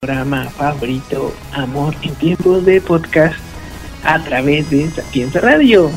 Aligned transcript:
programa 0.00 0.44
favorito, 0.50 1.32
Amor 1.54 1.94
en 2.02 2.14
tiempos 2.16 2.66
de 2.66 2.82
podcast, 2.82 3.34
a 4.04 4.22
través 4.22 4.68
de 4.68 4.90
Sapienza 4.90 5.40
Radio. 5.40 5.90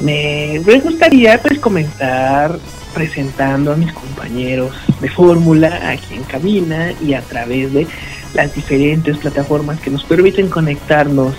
Me, 0.00 0.60
gustaría 0.84 1.40
pues 1.40 1.58
comenzar 1.58 2.58
presentando 2.92 3.72
a 3.72 3.76
mis 3.76 3.94
compañeros 3.94 4.76
de 5.00 5.08
fórmula 5.08 5.90
aquí 5.90 6.16
en 6.16 6.22
cabina 6.24 6.92
y 7.00 7.14
a 7.14 7.22
través 7.22 7.72
de 7.72 7.86
las 8.34 8.54
diferentes 8.54 9.16
plataformas 9.16 9.80
que 9.80 9.90
nos 9.90 10.04
permiten 10.04 10.50
conectarnos. 10.50 11.34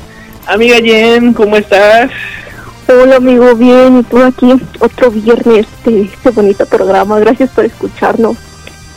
Amiga 0.48 0.78
Jen, 0.78 1.34
¿cómo 1.34 1.56
estás? 1.56 2.10
Hola 2.88 3.18
amigo, 3.18 3.54
bien, 3.56 4.00
y 4.00 4.04
tú 4.04 4.18
aquí 4.24 4.54
otro 4.80 5.12
viernes 5.12 5.68
de 5.86 6.02
este 6.02 6.32
bonito 6.32 6.66
programa. 6.66 7.20
Gracias 7.20 7.52
por 7.52 7.64
escucharnos. 7.64 8.49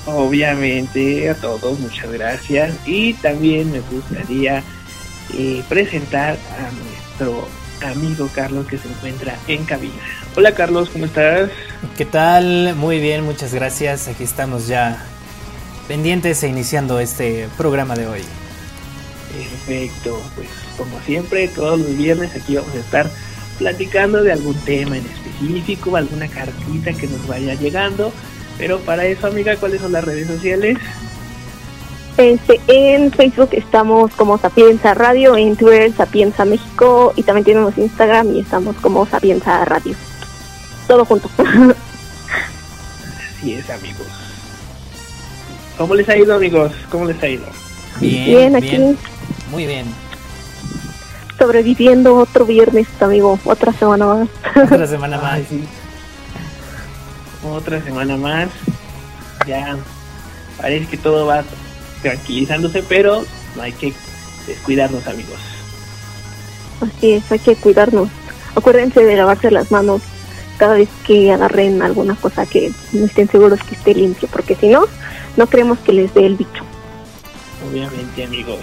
Obviamente 0.07 1.31
a 1.31 1.35
todos, 1.35 1.79
muchas 1.79 2.11
gracias. 2.11 2.75
Y 2.87 3.15
también 3.15 3.71
me 3.71 3.81
gustaría 3.81 4.63
eh, 5.35 5.63
presentar 5.69 6.37
a 6.59 6.71
nuestro 6.73 7.49
amigo 7.87 8.29
Carlos 8.35 8.67
que 8.67 8.79
se 8.79 8.89
encuentra 8.89 9.37
en 9.47 9.65
cabina. 9.65 9.95
Hola 10.37 10.55
Carlos, 10.55 10.89
¿cómo 10.91 11.05
estás? 11.05 11.51
¿Qué 11.97 12.05
tal? 12.05 12.75
Muy 12.77 13.01
bien, 13.01 13.25
muchas 13.25 13.55
gracias. 13.55 14.09
Aquí 14.09 14.25
estamos 14.25 14.67
ya 14.67 15.05
pendientes 15.87 16.43
e 16.43 16.49
iniciando 16.49 16.99
este 16.99 17.49
programa 17.57 17.95
de 17.95 18.07
hoy. 18.07 18.23
Perfecto, 19.33 20.21
pues 20.35 20.49
como 20.77 21.01
siempre, 21.01 21.49
todos 21.49 21.79
los 21.79 21.97
viernes 21.97 22.35
aquí 22.35 22.57
vamos 22.57 22.75
a 22.75 22.79
estar 22.79 23.11
platicando 23.59 24.23
de 24.23 24.33
algún 24.33 24.57
tema 24.65 24.97
en 24.97 25.07
específico, 25.07 25.97
alguna 25.97 26.29
cartita 26.29 26.93
que 26.93 27.07
nos 27.07 27.27
vaya 27.27 27.55
llegando 27.55 28.13
pero 28.59 28.79
para 28.81 29.05
eso, 29.07 29.27
amiga, 29.27 29.57
¿cuáles 29.57 29.81
son 29.81 29.93
las 29.93 30.05
redes 30.05 30.27
sociales? 30.27 30.79
Este, 32.19 32.61
en 32.69 33.11
Facebook 33.11 33.49
estamos 33.53 34.13
como 34.13 34.37
Sapienza 34.39 34.93
Radio, 34.93 35.37
en 35.37 35.57
Twitter 35.57 35.91
Sapienza 35.93 36.45
México 36.45 37.15
y 37.17 37.23
también 37.23 37.45
tenemos 37.45 37.79
Instagram 37.79 38.35
y 38.35 38.41
estamos 38.41 38.77
como 38.77 39.07
Sapienza 39.07 39.65
Radio. 39.65 39.95
Todo 40.87 41.05
junto. 41.05 41.31
Así 43.39 43.55
es, 43.55 43.71
amigos. 43.71 44.07
¿Cómo 45.79 45.95
les 45.95 46.09
ha 46.09 46.17
ido, 46.17 46.35
amigos? 46.35 46.73
¿Cómo 46.91 47.07
les 47.07 47.21
ha 47.23 47.29
ido? 47.29 47.47
Bien, 48.01 48.57
aquí. 48.57 48.79
Muy 49.51 49.67
bien. 49.67 49.87
Sobreviviendo 51.39 52.17
otro 52.17 52.45
viernes, 52.45 52.87
amigo. 53.01 53.39
Otra 53.45 53.73
semana 53.73 54.07
más. 54.07 54.29
Otra 54.71 54.87
semana 54.87 55.19
más 55.19 55.41
otra 57.45 57.83
semana 57.83 58.17
más. 58.17 58.49
Ya 59.47 59.77
parece 60.59 60.87
que 60.87 60.97
todo 60.97 61.27
va 61.27 61.45
tranquilizándose, 62.03 62.83
pero 62.83 63.25
no 63.57 63.63
hay 63.63 63.73
que 63.73 63.93
descuidarnos, 64.47 65.07
amigos. 65.07 65.39
Así 66.81 67.13
es, 67.13 67.31
hay 67.31 67.39
que 67.39 67.57
cuidarnos. 67.57 68.09
Acuérdense 68.55 69.05
de 69.05 69.17
lavarse 69.17 69.51
las 69.51 69.71
manos 69.71 70.03
cada 70.59 70.75
vez 70.75 70.89
que 71.07 71.33
agarren 71.33 71.83
alguna 71.83 72.15
cosa 72.15 72.47
que 72.47 72.71
no 72.93 73.07
estén 73.07 73.29
seguros 73.29 73.61
que 73.63 73.75
esté 73.75 73.95
limpio, 73.95 74.29
porque 74.31 74.55
si 74.55 74.69
no, 74.69 74.85
no 75.37 75.47
queremos 75.49 75.79
que 75.79 75.93
les 75.93 76.13
dé 76.15 76.27
el 76.27 76.37
bicho. 76.37 76.65
Obviamente, 77.69 78.25
amigos. 78.25 78.61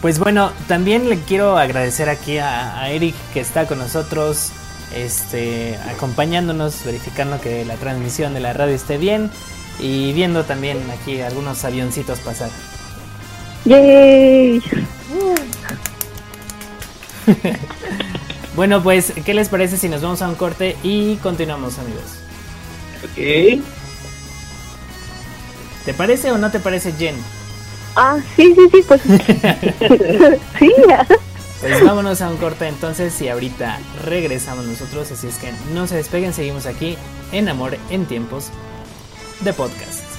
Pues 0.00 0.18
bueno, 0.18 0.50
también 0.68 1.08
le 1.08 1.18
quiero 1.20 1.56
agradecer 1.56 2.08
aquí 2.08 2.38
a, 2.38 2.80
a 2.80 2.90
Eric 2.90 3.14
que 3.32 3.40
está 3.40 3.66
con 3.66 3.78
nosotros 3.78 4.52
este, 4.94 5.78
acompañándonos, 5.88 6.84
verificando 6.84 7.40
que 7.40 7.64
la 7.64 7.74
transmisión 7.76 8.34
de 8.34 8.40
la 8.40 8.52
radio 8.52 8.74
esté 8.74 8.98
bien 8.98 9.30
y 9.78 10.12
viendo 10.12 10.44
también 10.44 10.78
aquí 10.90 11.20
algunos 11.20 11.64
avioncitos 11.64 12.20
pasar. 12.20 12.50
¡Yay! 13.64 14.62
bueno, 18.56 18.82
pues, 18.82 19.12
¿qué 19.24 19.34
les 19.34 19.48
parece 19.48 19.76
si 19.78 19.88
nos 19.88 20.02
vamos 20.02 20.22
a 20.22 20.28
un 20.28 20.34
corte 20.34 20.76
y 20.82 21.16
continuamos, 21.16 21.78
amigos? 21.78 22.18
Ok. 23.04 23.62
¿Te 25.84 25.94
parece 25.94 26.32
o 26.32 26.38
no 26.38 26.50
te 26.50 26.60
parece, 26.60 26.92
Jen? 26.92 27.16
Ah, 27.96 28.18
sí, 28.36 28.54
sí, 28.54 28.68
sí, 28.72 28.84
pues. 28.86 29.02
sí, 30.58 30.72
pues 31.64 31.82
vámonos 31.82 32.20
a 32.20 32.28
un 32.28 32.36
corte 32.36 32.68
entonces 32.68 33.18
y 33.22 33.28
ahorita 33.28 33.78
regresamos 34.04 34.66
nosotros, 34.66 35.10
así 35.10 35.28
es 35.28 35.38
que 35.38 35.50
no 35.72 35.86
se 35.86 35.96
despeguen, 35.96 36.34
seguimos 36.34 36.66
aquí 36.66 36.98
en 37.32 37.48
Amor 37.48 37.78
en 37.88 38.04
tiempos 38.04 38.50
de 39.40 39.54
podcast. 39.54 40.13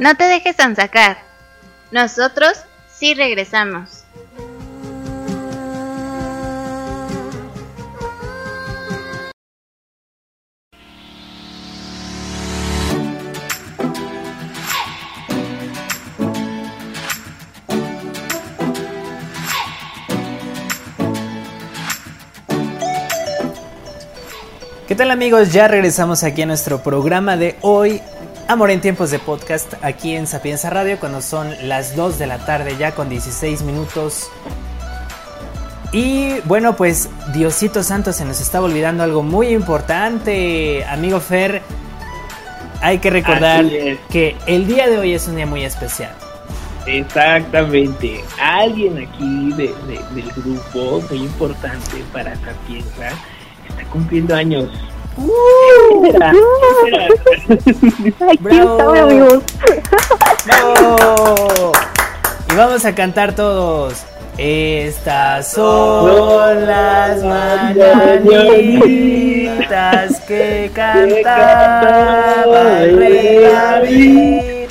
No 0.00 0.14
te 0.14 0.24
dejes 0.24 0.56
sacar. 0.76 1.18
Nosotros 1.90 2.52
sí 2.90 3.12
regresamos. 3.12 4.04
¿Qué 24.88 24.94
tal 24.96 25.10
amigos? 25.10 25.52
Ya 25.52 25.68
regresamos 25.68 26.24
aquí 26.24 26.40
a 26.40 26.46
nuestro 26.46 26.82
programa 26.82 27.36
de 27.36 27.58
hoy 27.60 28.00
Amor 28.50 28.72
en 28.72 28.80
tiempos 28.80 29.12
de 29.12 29.20
podcast 29.20 29.74
aquí 29.80 30.16
en 30.16 30.26
Sapienza 30.26 30.70
Radio 30.70 30.98
cuando 30.98 31.22
son 31.22 31.54
las 31.68 31.94
2 31.94 32.18
de 32.18 32.26
la 32.26 32.44
tarde 32.44 32.76
ya 32.76 32.96
con 32.96 33.08
16 33.08 33.62
minutos. 33.62 34.28
Y 35.92 36.40
bueno, 36.46 36.74
pues 36.74 37.08
Diosito 37.32 37.84
Santo 37.84 38.12
se 38.12 38.24
nos 38.24 38.40
estaba 38.40 38.66
olvidando 38.66 39.04
algo 39.04 39.22
muy 39.22 39.50
importante, 39.50 40.84
amigo 40.86 41.20
Fer. 41.20 41.62
Hay 42.80 42.98
que 42.98 43.10
recordar 43.10 43.66
que 44.10 44.36
el 44.48 44.66
día 44.66 44.88
de 44.88 44.98
hoy 44.98 45.14
es 45.14 45.28
un 45.28 45.36
día 45.36 45.46
muy 45.46 45.62
especial. 45.62 46.12
Exactamente. 46.86 48.20
Alguien 48.42 48.98
aquí 48.98 49.52
del 49.52 50.32
grupo 50.34 51.00
muy 51.08 51.18
importante 51.18 52.02
para 52.12 52.34
Sapienza 52.34 53.10
está 53.68 53.84
cumpliendo 53.92 54.34
años. 54.34 54.68
Uh, 55.16 56.12
amigos. 58.98 59.42
Y 62.50 62.56
vamos 62.56 62.84
a 62.84 62.92
cantar 62.94 63.34
todos. 63.34 64.04
Estas 64.38 65.50
son 65.52 66.66
las 66.66 67.22
mañanitas 67.22 68.20
que 70.20 70.70
cantaba 70.72 72.82
el 72.82 72.96
rey 72.96 73.40
David. 73.52 74.70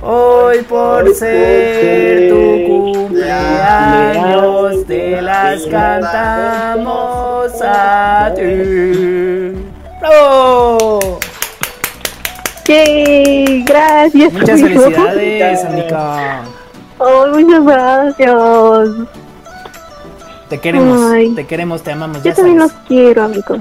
Hoy 0.00 0.62
por 0.62 1.14
ser 1.14 2.30
tu 2.30 2.64
cumpleaños 2.66 4.86
te 4.86 5.20
las 5.20 5.66
cantamos 5.66 7.52
a 7.62 8.32
ti. 8.34 9.23
¡Bravo! 10.14 11.18
Gracias. 13.66 14.32
Muchas 14.32 14.60
felicidades, 14.60 15.64
Amica. 15.64 16.42
Oh, 16.98 17.26
muchas 17.28 17.64
gracias. 17.64 18.90
Te 20.48 20.60
queremos, 20.60 21.34
te 21.34 21.46
queremos, 21.46 21.82
te 21.82 21.92
amamos. 21.92 22.22
Yo 22.22 22.32
también 22.32 22.58
los 22.58 22.72
quiero, 22.86 23.24
amigos. 23.24 23.58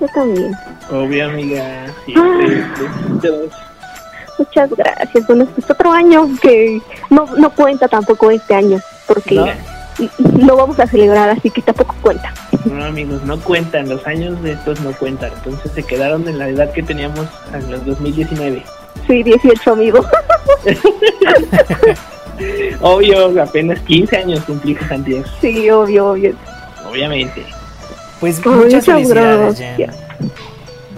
Yo 0.00 0.06
también. 0.14 0.52
Obvio, 0.90 1.26
amiga. 1.26 1.86
Siempre. 2.04 2.66
Muchas 4.38 4.70
gracias. 4.70 5.26
Bueno, 5.26 5.46
pues 5.46 5.70
otro 5.70 5.92
año 5.92 6.28
que 6.42 6.80
no, 7.08 7.26
no 7.38 7.50
cuenta 7.50 7.88
tampoco 7.88 8.30
este 8.30 8.54
año, 8.54 8.78
porque 9.06 9.34
No. 9.34 9.46
no. 10.44 10.56
vamos 10.56 10.78
a 10.78 10.86
celebrar, 10.86 11.30
así 11.30 11.50
que 11.50 11.62
tampoco 11.62 11.94
cuenta. 12.02 12.34
No, 12.70 12.84
amigos, 12.84 13.22
no 13.24 13.38
cuentan. 13.40 13.88
Los 13.88 14.06
años 14.06 14.40
de 14.42 14.52
estos 14.52 14.80
no 14.80 14.92
cuentan. 14.92 15.30
Entonces 15.36 15.72
se 15.72 15.82
quedaron 15.82 16.26
en 16.28 16.38
la 16.38 16.48
edad 16.48 16.72
que 16.72 16.82
teníamos 16.82 17.26
en 17.52 17.70
los 17.70 17.84
2019. 17.86 18.62
Sí, 19.06 19.22
18 19.22 19.72
amigos. 19.72 20.06
Obvio, 22.82 23.42
apenas 23.42 23.80
15 23.80 24.16
años 24.16 24.40
cumplí 24.44 24.76
Santiago. 24.88 25.24
sí, 25.40 25.70
obvio, 25.70 26.10
obvio. 26.10 26.34
Obviamente. 26.90 27.42
Pues 28.20 28.44
muchas 28.44 28.84
felicidades. 28.84 29.58
Jen. 29.58 29.90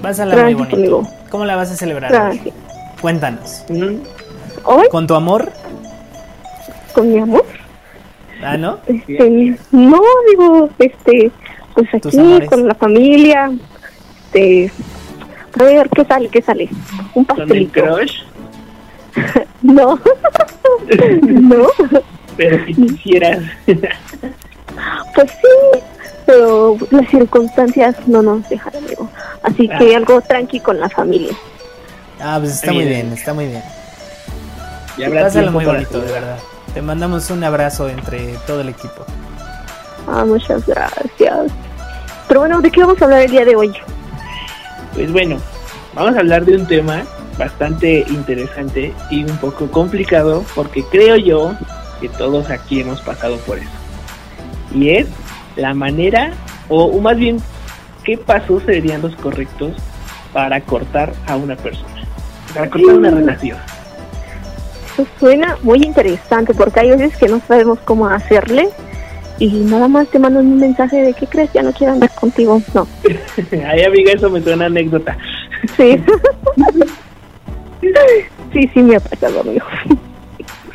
Vas 0.03 0.19
a 0.21 0.27
la 0.27 0.37
muy 0.45 0.55
bonito. 0.55 0.77
amigo. 0.77 1.09
¿Cómo 1.31 1.45
la 1.45 1.57
vas 1.57 1.71
a 1.71 1.77
celebrar? 1.77 2.11
Gracias. 2.11 2.55
Cuéntanos. 3.01 3.65
Hoy, 4.65 4.89
¿Con 4.91 5.07
tu 5.07 5.15
amor? 5.15 5.51
con 6.95 7.13
mi 7.13 7.19
amor, 7.19 7.45
Ah, 8.43 8.57
¿no? 8.57 8.79
este, 8.87 9.57
no, 9.71 10.01
digo, 10.31 10.69
este, 10.81 11.31
pues 11.79 11.95
aquí, 11.95 12.47
con 12.49 12.67
la 12.67 12.75
familia, 12.75 13.53
este, 14.25 14.73
a 15.61 15.63
ver, 15.63 15.89
¿qué 15.91 16.05
sale, 16.05 16.29
qué 16.29 16.43
sale? 16.43 16.69
Un 17.15 17.25
Con 17.25 17.41
el 17.41 17.69
pastelito. 17.69 17.83
crush. 17.83 18.23
No, 19.63 19.99
no, 21.23 21.67
Pero 22.37 22.65
si 22.65 22.75
quisieras. 22.75 23.43
pues 23.67 25.31
sí, 25.31 25.81
pero 26.27 26.77
las 26.91 27.09
circunstancias 27.11 27.97
no 28.07 28.23
nos 28.23 28.49
dejan, 28.49 28.77
amigo. 28.77 29.11
Así 29.43 29.69
que 29.69 29.97
algo 29.97 30.21
tranqui 30.21 30.61
con 30.61 30.79
la 30.79 30.89
familia. 30.89 31.33
Ah, 32.21 32.37
pues 32.41 32.53
está 32.53 32.73
muy 32.73 32.85
bien, 32.85 33.13
está 33.13 33.35
muy 33.35 33.47
bien. 33.47 33.63
habrá 35.05 35.23
Pásalo 35.25 35.51
muy 35.51 35.65
bonito, 35.65 36.01
de 36.01 36.13
verdad. 36.13 36.39
Te 36.73 36.83
mandamos 36.83 37.31
un 37.31 37.43
abrazo 37.43 37.89
entre 37.89 38.35
todo 38.47 38.61
el 38.61 38.69
equipo. 38.69 39.05
Ah, 40.07 40.25
muchas 40.25 40.65
gracias. 40.67 41.51
Pero 42.29 42.41
bueno, 42.41 42.61
¿de 42.61 42.71
qué 42.71 42.81
vamos 42.81 43.01
a 43.01 43.07
hablar 43.07 43.23
el 43.23 43.31
día 43.31 43.45
de 43.45 43.57
hoy? 43.57 43.73
Pues 44.95 45.11
bueno, 45.11 45.39
vamos 45.95 46.15
a 46.15 46.21
hablar 46.21 46.45
de 46.45 46.57
un 46.57 46.67
tema 46.67 47.05
bastante 47.39 48.05
interesante 48.09 48.93
y 49.11 49.25
un 49.25 49.37
poco 49.39 49.71
complicado 49.71 50.45
porque 50.55 50.85
creo 50.85 51.17
yo 51.17 51.55
que 52.01 52.09
todos 52.11 52.51
aquí 52.51 52.81
hemos 52.81 53.01
pasado 53.01 53.39
por 53.39 53.59
eso. 53.59 53.71
Y 54.75 54.91
es 54.91 55.07
la 55.57 55.73
manera, 55.73 56.33
o, 56.69 56.85
o 56.85 57.01
más 57.01 57.17
bien, 57.17 57.39
qué 58.05 58.19
pasos 58.19 58.63
serían 58.65 59.01
los 59.01 59.17
correctos 59.17 59.73
para 60.33 60.61
cortar 60.61 61.15
a 61.27 61.37
una 61.37 61.57
persona, 61.57 62.05
para 62.53 62.69
cortar 62.69 62.95
una 62.95 63.11
relación. 63.11 63.57
Eso 64.93 65.07
suena 65.19 65.57
muy 65.63 65.79
interesante 65.79 66.53
porque 66.53 66.81
hay 66.81 66.91
veces 66.91 67.17
que 67.17 67.29
no 67.29 67.41
sabemos 67.49 67.79
cómo 67.85 68.07
hacerle 68.07 68.69
y 69.39 69.49
nada 69.51 69.89
más 69.89 70.09
te 70.09 70.19
mandan 70.19 70.47
un 70.47 70.59
mensaje 70.59 71.03
de 71.03 71.15
¿qué 71.15 71.27
crees? 71.27 71.53
Ya 71.53 71.63
no 71.63 71.73
quiero 71.73 71.93
andar 71.93 72.11
contigo. 72.15 72.61
No, 72.75 72.87
Ay, 73.67 73.83
amiga, 73.83 74.13
eso 74.13 74.29
me 74.31 74.41
suena 74.43 74.67
anécdota. 74.67 75.17
sí. 75.77 75.97
sí, 78.53 78.71
sí 78.75 78.83
me 78.83 78.97
ha 78.97 79.01
pasado, 79.01 79.41
amigo. 79.41 79.65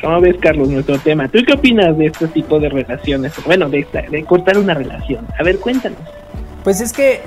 ¿Cómo 0.00 0.20
ves, 0.20 0.36
Carlos, 0.40 0.68
nuestro 0.68 0.98
tema? 0.98 1.28
¿Tú 1.28 1.38
qué 1.46 1.54
opinas 1.54 1.96
de 1.96 2.06
este 2.06 2.28
tipo 2.28 2.60
de 2.60 2.68
relaciones? 2.68 3.32
Bueno, 3.46 3.68
de, 3.68 3.80
esta, 3.80 4.02
de 4.02 4.24
cortar 4.24 4.58
una 4.58 4.74
relación. 4.74 5.26
A 5.38 5.42
ver, 5.42 5.58
cuéntanos. 5.58 5.98
Pues 6.62 6.80
es 6.80 6.92
que 6.92 7.20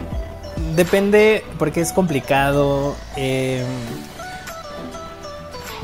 depende, 0.75 1.43
porque 1.57 1.81
es 1.81 1.91
complicado. 1.91 2.95
eh, 3.15 3.63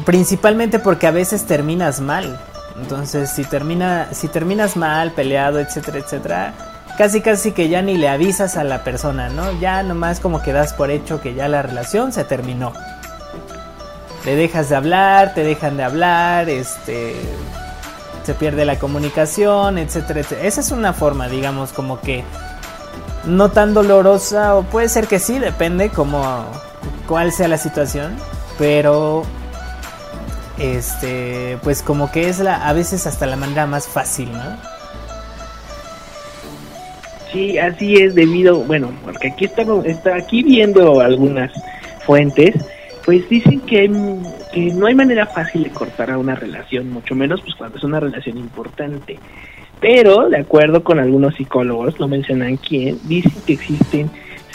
principalmente 0.05 0.79
porque 0.79 1.07
a 1.07 1.11
veces 1.11 1.45
terminas 1.45 1.99
mal. 2.01 2.39
Entonces, 2.77 3.29
si 3.29 3.43
termina, 3.43 4.09
si 4.13 4.27
terminas 4.27 4.75
mal, 4.75 5.11
peleado, 5.11 5.59
etcétera, 5.59 5.99
etcétera, 5.99 6.53
casi 6.97 7.21
casi 7.21 7.51
que 7.51 7.69
ya 7.69 7.81
ni 7.81 7.97
le 7.97 8.09
avisas 8.09 8.57
a 8.57 8.63
la 8.63 8.83
persona, 8.83 9.29
¿no? 9.29 9.51
Ya 9.59 9.83
nomás 9.83 10.19
como 10.19 10.41
que 10.41 10.53
das 10.53 10.73
por 10.73 10.91
hecho 10.91 11.21
que 11.21 11.33
ya 11.33 11.47
la 11.47 11.61
relación 11.61 12.11
se 12.11 12.23
terminó. 12.23 12.73
Le 14.25 14.35
dejas 14.35 14.69
de 14.69 14.75
hablar, 14.75 15.33
te 15.33 15.43
dejan 15.43 15.77
de 15.77 15.83
hablar, 15.83 16.49
este 16.49 17.15
se 18.23 18.33
pierde 18.33 18.63
la 18.63 18.79
comunicación, 18.79 19.77
etcétera, 19.77 20.21
etcétera. 20.21 20.47
Esa 20.47 20.61
es 20.61 20.71
una 20.71 20.93
forma, 20.93 21.27
digamos, 21.27 21.73
como 21.73 21.99
que 21.99 22.23
no 23.25 23.51
tan 23.51 23.73
dolorosa 23.73 24.55
o 24.55 24.63
puede 24.63 24.89
ser 24.89 25.07
que 25.07 25.19
sí, 25.19 25.39
depende 25.39 25.89
como 25.89 26.45
cuál 27.07 27.31
sea 27.31 27.47
la 27.47 27.57
situación, 27.57 28.15
pero 28.57 29.23
este 30.59 31.57
pues 31.63 31.81
como 31.81 32.11
que 32.11 32.29
es 32.29 32.39
la 32.39 32.67
a 32.67 32.73
veces 32.73 33.07
hasta 33.07 33.25
la 33.25 33.35
manera 33.35 33.65
más 33.65 33.87
fácil, 33.87 34.31
¿no? 34.31 34.73
Sí, 37.31 37.57
así 37.57 37.95
es 37.95 38.13
debido, 38.13 38.59
bueno, 38.59 38.91
porque 39.03 39.29
aquí 39.29 39.45
estamos, 39.45 39.85
está 39.85 40.15
aquí 40.15 40.43
viendo 40.43 41.01
algunas 41.01 41.51
fuentes, 42.05 42.53
pues 43.05 43.27
dicen 43.27 43.59
que, 43.61 43.91
que 44.53 44.71
no 44.73 44.85
hay 44.85 44.93
manera 44.93 45.25
fácil 45.25 45.63
de 45.63 45.71
cortar 45.71 46.11
a 46.11 46.19
una 46.19 46.35
relación, 46.35 46.91
mucho 46.91 47.15
menos 47.15 47.41
pues 47.41 47.55
cuando 47.55 47.77
es 47.77 47.83
una 47.83 47.99
relación 47.99 48.37
importante. 48.37 49.17
Pero, 49.79 50.29
de 50.29 50.37
acuerdo 50.37 50.83
con 50.83 50.99
algunos 50.99 51.33
psicólogos, 51.35 51.99
no 51.99 52.07
mencionan 52.07 52.57
quién, 52.57 52.99
dicen 53.03 53.33
que 53.47 53.53
existen 53.53 54.11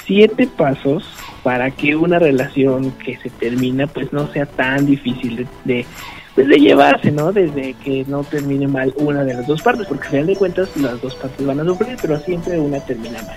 siete 0.07 0.47
pasos 0.47 1.05
para 1.43 1.71
que 1.71 1.97
una 1.97 2.19
relación 2.19 2.91
que 2.93 3.17
se 3.17 3.31
termina 3.31 3.87
pues 3.87 4.13
no 4.13 4.31
sea 4.33 4.47
tan 4.47 4.87
difícil 4.87 5.37
de, 5.37 5.47
de, 5.65 5.87
pues, 6.35 6.49
de 6.49 6.57
llevarse, 6.57 7.11
¿no? 7.11 7.33
Desde 7.33 7.75
que 7.75 8.05
no 8.07 8.25
termine 8.25 8.69
mal 8.69 8.93
una 8.97 9.25
de 9.25 9.35
las 9.35 9.47
dos 9.47 9.63
partes, 9.63 9.87
porque 9.87 10.05
al 10.05 10.11
final 10.11 10.27
de 10.27 10.37
cuentas 10.37 10.77
las 10.77 11.01
dos 11.01 11.15
partes 11.17 11.47
van 11.47 11.61
a 11.61 11.65
sufrir, 11.65 11.97
pero 12.01 12.19
siempre 12.21 12.59
una 12.59 12.81
termina 12.81 13.23
mal. 13.23 13.37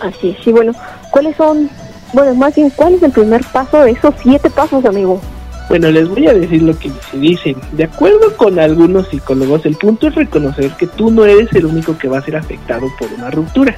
Así 0.00 0.30
es, 0.30 0.36
sí, 0.44 0.50
bueno, 0.50 0.72
¿cuáles 1.10 1.36
son? 1.36 1.70
Bueno, 2.12 2.34
más 2.34 2.54
bien, 2.54 2.70
¿cuál 2.70 2.94
es 2.94 3.02
el 3.02 3.12
primer 3.12 3.42
paso 3.52 3.82
de 3.82 3.92
esos 3.92 4.14
siete 4.22 4.50
pasos, 4.50 4.84
amigo? 4.84 5.20
Bueno, 5.68 5.90
les 5.90 6.08
voy 6.08 6.26
a 6.26 6.34
decir 6.34 6.62
lo 6.62 6.78
que 6.78 6.90
se 7.10 7.18
dicen. 7.18 7.56
De 7.72 7.84
acuerdo 7.84 8.36
con 8.36 8.58
algunos 8.58 9.08
psicólogos, 9.08 9.64
el 9.64 9.76
punto 9.76 10.08
es 10.08 10.14
reconocer 10.14 10.70
que 10.72 10.86
tú 10.86 11.10
no 11.10 11.24
eres 11.24 11.52
el 11.54 11.66
único 11.66 11.96
que 11.96 12.08
va 12.08 12.18
a 12.18 12.22
ser 12.22 12.36
afectado 12.36 12.88
por 12.98 13.08
una 13.12 13.30
ruptura. 13.30 13.74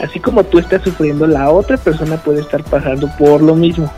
Así 0.00 0.20
como 0.20 0.44
tú 0.44 0.58
estás 0.58 0.82
sufriendo, 0.82 1.26
la 1.26 1.50
otra 1.50 1.76
persona 1.76 2.16
puede 2.16 2.40
estar 2.40 2.62
pasando 2.64 3.08
por 3.18 3.42
lo 3.42 3.54
mismo. 3.54 3.90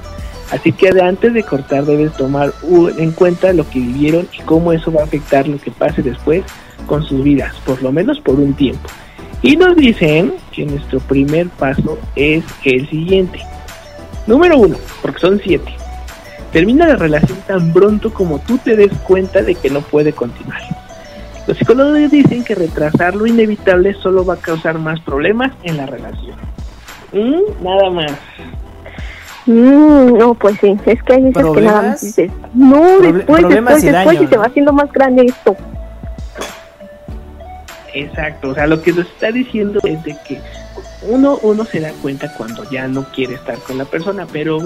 Así 0.50 0.72
que 0.72 0.88
antes 1.00 1.34
de 1.34 1.42
cortar 1.42 1.84
debes 1.84 2.12
tomar 2.14 2.52
en 2.96 3.12
cuenta 3.12 3.52
lo 3.52 3.68
que 3.68 3.80
vivieron 3.80 4.28
y 4.32 4.42
cómo 4.42 4.72
eso 4.72 4.90
va 4.92 5.02
a 5.02 5.04
afectar 5.04 5.46
lo 5.46 5.58
que 5.58 5.70
pase 5.70 6.02
después 6.02 6.42
con 6.86 7.02
sus 7.02 7.22
vidas, 7.22 7.54
por 7.66 7.82
lo 7.82 7.92
menos 7.92 8.20
por 8.20 8.36
un 8.36 8.54
tiempo. 8.54 8.88
Y 9.42 9.56
nos 9.56 9.76
dicen 9.76 10.34
que 10.52 10.64
nuestro 10.64 11.00
primer 11.00 11.48
paso 11.48 11.98
es 12.16 12.44
el 12.64 12.88
siguiente. 12.88 13.40
Número 14.26 14.58
uno, 14.58 14.76
porque 15.02 15.20
son 15.20 15.40
siete. 15.42 15.72
Termina 16.52 16.86
la 16.86 16.96
relación 16.96 17.38
tan 17.46 17.72
pronto 17.72 18.12
como 18.12 18.38
tú 18.38 18.58
te 18.58 18.74
des 18.74 18.92
cuenta 19.06 19.42
de 19.42 19.54
que 19.54 19.68
no 19.70 19.80
puede 19.82 20.12
continuar. 20.12 20.62
Los 21.48 21.56
psicólogos 21.56 22.10
dicen 22.10 22.44
que 22.44 22.54
retrasar 22.54 23.16
lo 23.16 23.26
inevitable 23.26 23.94
solo 23.94 24.22
va 24.24 24.34
a 24.34 24.36
causar 24.36 24.78
más 24.78 25.00
problemas 25.00 25.50
en 25.62 25.78
la 25.78 25.86
relación. 25.86 26.36
Mm, 27.12 27.64
nada 27.64 27.88
más. 27.90 28.12
Mm, 29.46 30.18
no, 30.18 30.34
pues 30.34 30.58
sí, 30.60 30.76
es 30.84 31.02
que 31.02 31.14
hay 31.14 31.22
veces 31.22 31.42
que 31.54 31.60
nada 31.62 31.82
más 31.82 32.00
¿Problemas? 32.00 32.00
dices, 32.02 32.30
no, 32.52 32.76
Proble- 32.82 33.12
después, 33.14 33.40
problemas 33.40 33.74
después, 33.74 33.82
y 33.82 33.86
después, 33.86 34.04
daño, 34.16 34.22
y 34.22 34.26
se 34.26 34.34
¿no? 34.34 34.40
va 34.42 34.46
haciendo 34.46 34.72
más 34.74 34.92
grande 34.92 35.24
esto. 35.24 35.56
Exacto, 37.94 38.50
o 38.50 38.54
sea, 38.54 38.66
lo 38.66 38.82
que 38.82 38.92
nos 38.92 39.06
está 39.06 39.32
diciendo 39.32 39.80
es 39.84 40.04
de 40.04 40.16
que 40.28 40.38
uno, 41.08 41.38
uno 41.42 41.64
se 41.64 41.80
da 41.80 41.92
cuenta 42.02 42.30
cuando 42.34 42.68
ya 42.70 42.86
no 42.88 43.04
quiere 43.04 43.34
estar 43.36 43.56
con 43.60 43.78
la 43.78 43.86
persona, 43.86 44.26
pero 44.30 44.58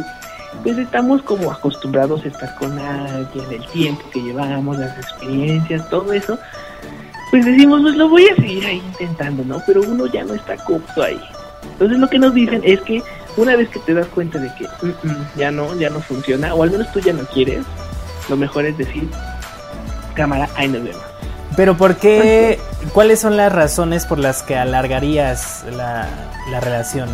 pues 0.64 0.76
estamos 0.78 1.22
como 1.22 1.52
acostumbrados 1.52 2.24
a 2.24 2.28
estar 2.28 2.56
con 2.56 2.76
alguien, 2.76 3.44
el 3.52 3.64
tiempo 3.68 4.02
que 4.12 4.20
llevamos, 4.20 4.78
las 4.78 4.98
experiencias, 4.98 5.88
todo 5.88 6.12
eso, 6.12 6.36
pues 7.32 7.46
decimos, 7.46 7.80
pues 7.80 7.96
lo 7.96 8.10
voy 8.10 8.28
a 8.28 8.36
seguir 8.36 8.66
ahí 8.66 8.82
intentando, 8.86 9.42
¿no? 9.42 9.62
Pero 9.66 9.80
uno 9.80 10.04
ya 10.06 10.22
no 10.22 10.34
está 10.34 10.54
cómodo 10.58 11.02
ahí. 11.02 11.18
Entonces 11.72 11.98
lo 11.98 12.06
que 12.06 12.18
nos 12.18 12.34
dicen 12.34 12.60
es 12.62 12.78
que 12.82 13.02
una 13.38 13.56
vez 13.56 13.70
que 13.70 13.78
te 13.78 13.94
das 13.94 14.06
cuenta 14.08 14.38
de 14.38 14.52
que 14.54 14.64
"Mm, 14.82 14.90
mm, 15.08 15.26
ya 15.38 15.50
no, 15.50 15.74
ya 15.76 15.88
no 15.88 16.00
funciona, 16.00 16.54
o 16.54 16.62
al 16.62 16.70
menos 16.70 16.92
tú 16.92 17.00
ya 17.00 17.14
no 17.14 17.24
quieres, 17.24 17.64
lo 18.28 18.36
mejor 18.36 18.66
es 18.66 18.76
decir, 18.76 19.08
cámara, 20.14 20.46
ahí 20.56 20.68
nos 20.68 20.84
vemos. 20.84 21.00
Pero 21.56 21.74
¿por 21.74 21.96
qué? 21.96 22.58
¿Cuáles 22.92 23.20
son 23.20 23.38
las 23.38 23.50
razones 23.50 24.04
por 24.04 24.18
las 24.18 24.42
que 24.42 24.56
alargarías 24.56 25.64
la, 25.74 26.06
la 26.50 26.60
relación? 26.60 27.08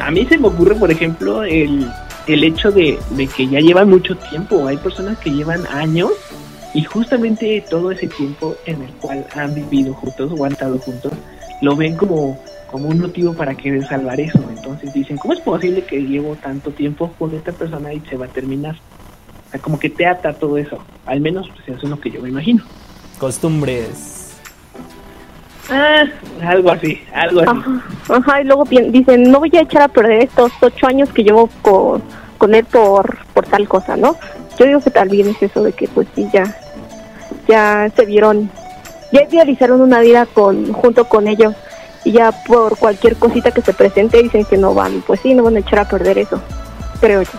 A 0.00 0.10
mí 0.10 0.24
se 0.24 0.38
me 0.38 0.48
ocurre, 0.48 0.74
por 0.74 0.90
ejemplo, 0.90 1.44
el, 1.44 1.86
el 2.26 2.44
hecho 2.44 2.70
de, 2.70 2.98
de 3.10 3.26
que 3.26 3.46
ya 3.46 3.60
llevan 3.60 3.90
mucho 3.90 4.16
tiempo. 4.16 4.66
Hay 4.66 4.78
personas 4.78 5.18
que 5.18 5.30
llevan 5.30 5.66
años 5.66 6.12
y 6.72 6.84
justamente 6.84 7.64
todo 7.68 7.90
ese 7.90 8.06
tiempo 8.06 8.54
en 8.66 8.82
el 8.82 8.90
cual 8.94 9.26
han 9.34 9.54
vivido 9.54 9.92
juntos 9.94 10.32
o 10.36 10.44
han 10.44 10.52
estado 10.52 10.78
juntos, 10.78 11.12
lo 11.60 11.74
ven 11.76 11.96
como, 11.96 12.38
como 12.70 12.88
un 12.88 13.00
motivo 13.00 13.34
para 13.34 13.54
querer 13.54 13.86
salvar 13.86 14.20
eso. 14.20 14.38
Entonces 14.48 14.92
dicen, 14.92 15.16
¿cómo 15.16 15.34
es 15.34 15.40
posible 15.40 15.82
que 15.82 16.00
llevo 16.00 16.36
tanto 16.36 16.70
tiempo 16.70 17.12
con 17.18 17.34
esta 17.34 17.52
persona 17.52 17.92
y 17.92 18.00
se 18.00 18.16
va 18.16 18.26
a 18.26 18.28
terminar? 18.28 18.76
O 19.48 19.50
sea, 19.50 19.60
como 19.60 19.78
que 19.78 19.90
te 19.90 20.06
ata 20.06 20.32
todo 20.32 20.58
eso. 20.58 20.78
Al 21.06 21.20
menos 21.20 21.48
pues, 21.48 21.68
eso 21.68 21.80
es 21.82 21.90
lo 21.90 22.00
que 22.00 22.10
yo 22.10 22.22
me 22.22 22.28
imagino. 22.28 22.62
Costumbres. 23.18 24.38
Ah, 25.68 26.04
algo 26.42 26.70
así, 26.70 27.00
algo 27.12 27.40
así. 27.40 27.50
Ajá, 27.50 27.84
ajá, 28.08 28.40
y 28.40 28.44
luego 28.44 28.64
dicen, 28.64 29.30
no 29.30 29.38
voy 29.38 29.50
a 29.54 29.60
echar 29.60 29.82
a 29.82 29.88
perder 29.88 30.24
estos 30.24 30.52
ocho 30.60 30.86
años 30.86 31.08
que 31.10 31.22
llevo 31.22 31.48
con, 31.62 32.02
con 32.38 32.54
él 32.54 32.64
por, 32.64 33.18
por 33.34 33.46
tal 33.46 33.68
cosa, 33.68 33.96
¿no? 33.96 34.16
Yo 34.58 34.66
digo 34.66 34.80
que 34.80 34.90
también 34.90 35.28
es 35.28 35.42
eso 35.42 35.62
de 35.62 35.72
que 35.72 35.88
pues 35.88 36.08
sí, 36.14 36.28
ya, 36.32 36.42
ya 37.50 37.90
se 37.94 38.06
vieron, 38.06 38.50
ya 39.12 39.22
idealizaron 39.22 39.80
una 39.80 40.00
vida 40.00 40.26
con, 40.26 40.72
junto 40.72 41.04
con 41.08 41.26
ellos 41.28 41.54
y 42.04 42.12
ya 42.12 42.32
por 42.46 42.78
cualquier 42.78 43.16
cosita 43.16 43.50
que 43.50 43.60
se 43.60 43.74
presente 43.74 44.22
dicen 44.22 44.44
que 44.44 44.56
no 44.56 44.72
van, 44.72 45.02
pues 45.06 45.20
sí, 45.20 45.34
no 45.34 45.42
van 45.42 45.56
a 45.56 45.60
echar 45.60 45.80
a 45.80 45.88
perder 45.88 46.16
eso, 46.18 46.40
creo 47.00 47.22
yo. 47.22 47.30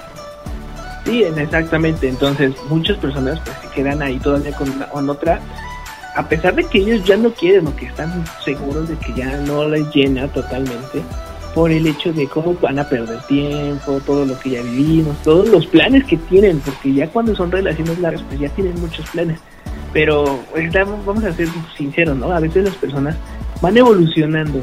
Sí, 1.05 1.23
exactamente. 1.23 2.07
Entonces, 2.07 2.53
muchas 2.69 2.97
personas 2.97 3.39
pues 3.43 3.57
se 3.63 3.67
quedan 3.69 4.01
ahí 4.03 4.19
todavía 4.19 4.51
con, 4.55 4.69
una- 4.69 4.87
con 4.87 5.09
otra, 5.09 5.39
a 6.15 6.27
pesar 6.29 6.53
de 6.53 6.63
que 6.65 6.77
ellos 6.77 7.03
ya 7.05 7.17
no 7.17 7.31
quieren 7.33 7.65
o 7.67 7.75
que 7.75 7.85
están 7.87 8.23
seguros 8.45 8.87
de 8.87 8.95
que 8.97 9.11
ya 9.13 9.37
no 9.37 9.67
les 9.67 9.89
llena 9.95 10.27
totalmente, 10.27 11.01
por 11.55 11.71
el 11.71 11.87
hecho 11.87 12.13
de 12.13 12.27
cómo 12.27 12.55
van 12.61 12.77
a 12.79 12.87
perder 12.87 13.19
tiempo, 13.23 13.99
todo 14.05 14.25
lo 14.25 14.37
que 14.39 14.51
ya 14.51 14.61
vivimos, 14.61 15.17
todos 15.23 15.49
los 15.49 15.65
planes 15.65 16.03
que 16.05 16.17
tienen, 16.17 16.59
porque 16.59 16.93
ya 16.93 17.07
cuando 17.07 17.35
son 17.35 17.51
relaciones 17.51 17.97
largas, 17.99 18.21
pues 18.27 18.39
ya 18.39 18.49
tienen 18.49 18.79
muchos 18.79 19.09
planes. 19.09 19.39
Pero 19.93 20.39
vamos 21.05 21.23
a 21.23 21.33
ser 21.33 21.47
sinceros, 21.77 22.17
¿no? 22.17 22.31
A 22.31 22.39
veces 22.39 22.63
las 22.63 22.75
personas 22.75 23.15
van 23.61 23.77
evolucionando 23.77 24.61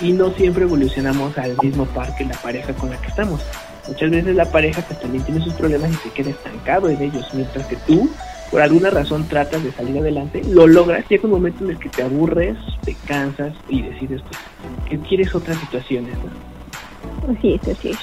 y 0.00 0.12
no 0.12 0.30
siempre 0.30 0.64
evolucionamos 0.64 1.36
al 1.38 1.56
mismo 1.62 1.84
par 1.86 2.14
que 2.16 2.24
la 2.24 2.34
pareja 2.34 2.72
con 2.74 2.90
la 2.90 3.00
que 3.00 3.08
estamos. 3.08 3.40
Muchas 3.88 4.10
veces 4.10 4.36
la 4.36 4.44
pareja 4.44 4.82
pues, 4.82 5.00
también 5.00 5.24
tiene 5.24 5.42
sus 5.42 5.54
problemas 5.54 5.90
y 5.90 5.94
se 5.94 6.10
queda 6.10 6.30
estancado 6.30 6.90
en 6.90 7.00
ellos, 7.00 7.26
mientras 7.32 7.66
que 7.66 7.76
tú, 7.86 8.08
por 8.50 8.60
alguna 8.60 8.90
razón, 8.90 9.26
tratas 9.28 9.64
de 9.64 9.72
salir 9.72 9.98
adelante, 9.98 10.42
lo 10.46 10.66
logras, 10.66 11.04
llega 11.08 11.24
un 11.24 11.30
momento 11.30 11.64
en 11.64 11.70
el 11.70 11.78
que 11.78 11.88
te 11.88 12.02
aburres, 12.02 12.56
te 12.84 12.94
cansas 13.06 13.54
y 13.68 13.82
decides 13.82 14.22
pues, 14.22 14.38
que 14.88 14.98
quieres 15.08 15.34
otras 15.34 15.56
situaciones. 15.58 16.14
¿no? 16.18 17.32
Así 17.32 17.54
es, 17.54 17.76
así 17.76 17.90
es. 17.90 17.98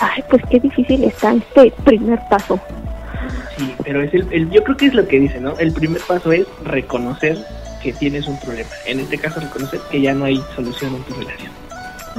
Ay, 0.00 0.22
pues 0.28 0.42
qué 0.50 0.58
difícil 0.60 1.04
está 1.04 1.32
este 1.34 1.72
primer 1.84 2.18
paso. 2.28 2.60
Sí, 3.56 3.74
pero 3.84 4.02
es 4.02 4.12
el, 4.14 4.32
el- 4.32 4.50
yo 4.50 4.62
creo 4.64 4.76
que 4.76 4.86
es 4.86 4.94
lo 4.94 5.06
que 5.06 5.20
dice, 5.20 5.40
¿no? 5.40 5.56
El 5.58 5.72
primer 5.72 6.00
paso 6.02 6.32
es 6.32 6.46
reconocer 6.64 7.38
que 7.82 7.92
tienes 7.92 8.26
un 8.26 8.38
problema. 8.40 8.70
En 8.86 9.00
este 9.00 9.18
caso, 9.18 9.40
reconocer 9.40 9.80
que 9.90 10.00
ya 10.00 10.12
no 10.14 10.24
hay 10.24 10.42
solución 10.56 10.94
en 10.94 11.02
tu 11.04 11.14
relación. 11.14 11.52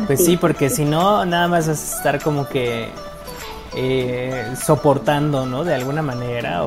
Pues 0.08 0.24
sí, 0.25 0.38
porque 0.38 0.70
si 0.70 0.86
no, 0.86 1.25
nada 1.25 1.48
más 1.48 1.68
vas 1.68 1.94
a 1.94 1.98
estar 1.98 2.22
como 2.22 2.48
que 2.48 2.89
eh, 3.75 4.46
soportando, 4.63 5.46
¿no? 5.46 5.63
De 5.63 5.74
alguna 5.74 6.01
manera. 6.01 6.63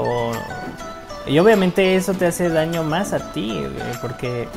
Y 1.27 1.39
obviamente 1.39 1.95
eso 1.97 2.15
te 2.15 2.27
hace 2.27 2.49
daño 2.49 2.83
más 2.85 3.13
a 3.13 3.33
ti, 3.33 3.53
eh, 3.53 3.69
porque 4.01 4.49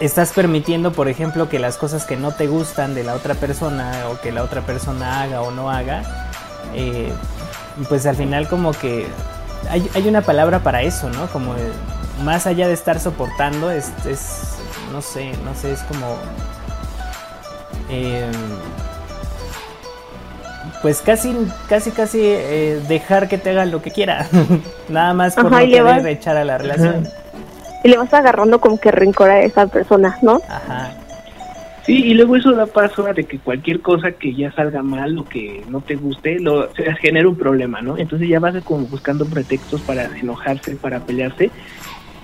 estás 0.00 0.32
permitiendo, 0.32 0.92
por 0.92 1.08
ejemplo, 1.08 1.48
que 1.48 1.58
las 1.58 1.76
cosas 1.76 2.04
que 2.04 2.16
no 2.16 2.32
te 2.32 2.46
gustan 2.46 2.94
de 2.94 3.04
la 3.04 3.14
otra 3.14 3.34
persona 3.34 3.92
o 4.10 4.20
que 4.20 4.32
la 4.32 4.42
otra 4.42 4.62
persona 4.62 5.22
haga 5.22 5.42
o 5.42 5.50
no 5.50 5.70
haga, 5.70 6.02
eh, 6.74 7.12
pues 7.88 8.06
al 8.06 8.16
final 8.16 8.48
como 8.48 8.72
que 8.72 9.06
hay, 9.70 9.88
hay 9.94 10.08
una 10.08 10.22
palabra 10.22 10.60
para 10.60 10.82
eso, 10.82 11.08
¿no? 11.10 11.26
Como 11.28 11.54
más 12.24 12.46
allá 12.46 12.66
de 12.68 12.74
estar 12.74 12.98
soportando, 13.00 13.70
es, 13.70 13.90
es 14.06 14.54
no 14.92 15.00
sé, 15.02 15.32
no 15.44 15.54
sé, 15.54 15.72
es 15.72 15.80
como... 15.82 16.16
eh, 17.90 18.30
pues 20.82 21.00
casi, 21.02 21.36
casi, 21.68 21.90
casi 21.90 22.20
eh, 22.22 22.80
dejar 22.88 23.28
que 23.28 23.36
te 23.38 23.50
hagan 23.50 23.70
lo 23.70 23.82
que 23.82 23.90
quiera. 23.90 24.26
Nada 24.88 25.12
más 25.14 25.34
por 25.34 25.46
Ajá, 25.46 25.60
no 25.60 25.66
querer 25.66 25.82
vas- 25.84 26.04
echar 26.06 26.36
a 26.36 26.44
la 26.44 26.58
relación. 26.58 27.08
Y 27.84 27.88
le 27.88 27.96
vas 27.96 28.12
agarrando 28.12 28.60
como 28.60 28.78
que 28.78 28.90
rencor 28.90 29.30
a 29.30 29.40
esa 29.40 29.66
persona, 29.66 30.18
¿no? 30.22 30.40
Ajá. 30.48 30.92
Sí, 31.88 32.04
y 32.04 32.12
luego 32.12 32.36
eso 32.36 32.52
da 32.52 32.66
paso 32.66 33.06
a 33.06 33.14
de 33.14 33.24
que 33.24 33.38
cualquier 33.38 33.80
cosa 33.80 34.12
que 34.12 34.34
ya 34.34 34.52
salga 34.52 34.82
mal 34.82 35.18
o 35.18 35.24
que 35.24 35.64
no 35.70 35.80
te 35.80 35.96
guste, 35.96 36.38
lo, 36.38 36.70
se 36.74 36.84
genera 36.96 37.26
un 37.26 37.36
problema, 37.36 37.80
¿no? 37.80 37.96
Entonces 37.96 38.28
ya 38.28 38.38
vas 38.40 38.62
como 38.62 38.84
buscando 38.84 39.24
pretextos 39.24 39.80
para 39.80 40.04
enojarse, 40.18 40.76
para 40.76 41.00
pelearse, 41.00 41.50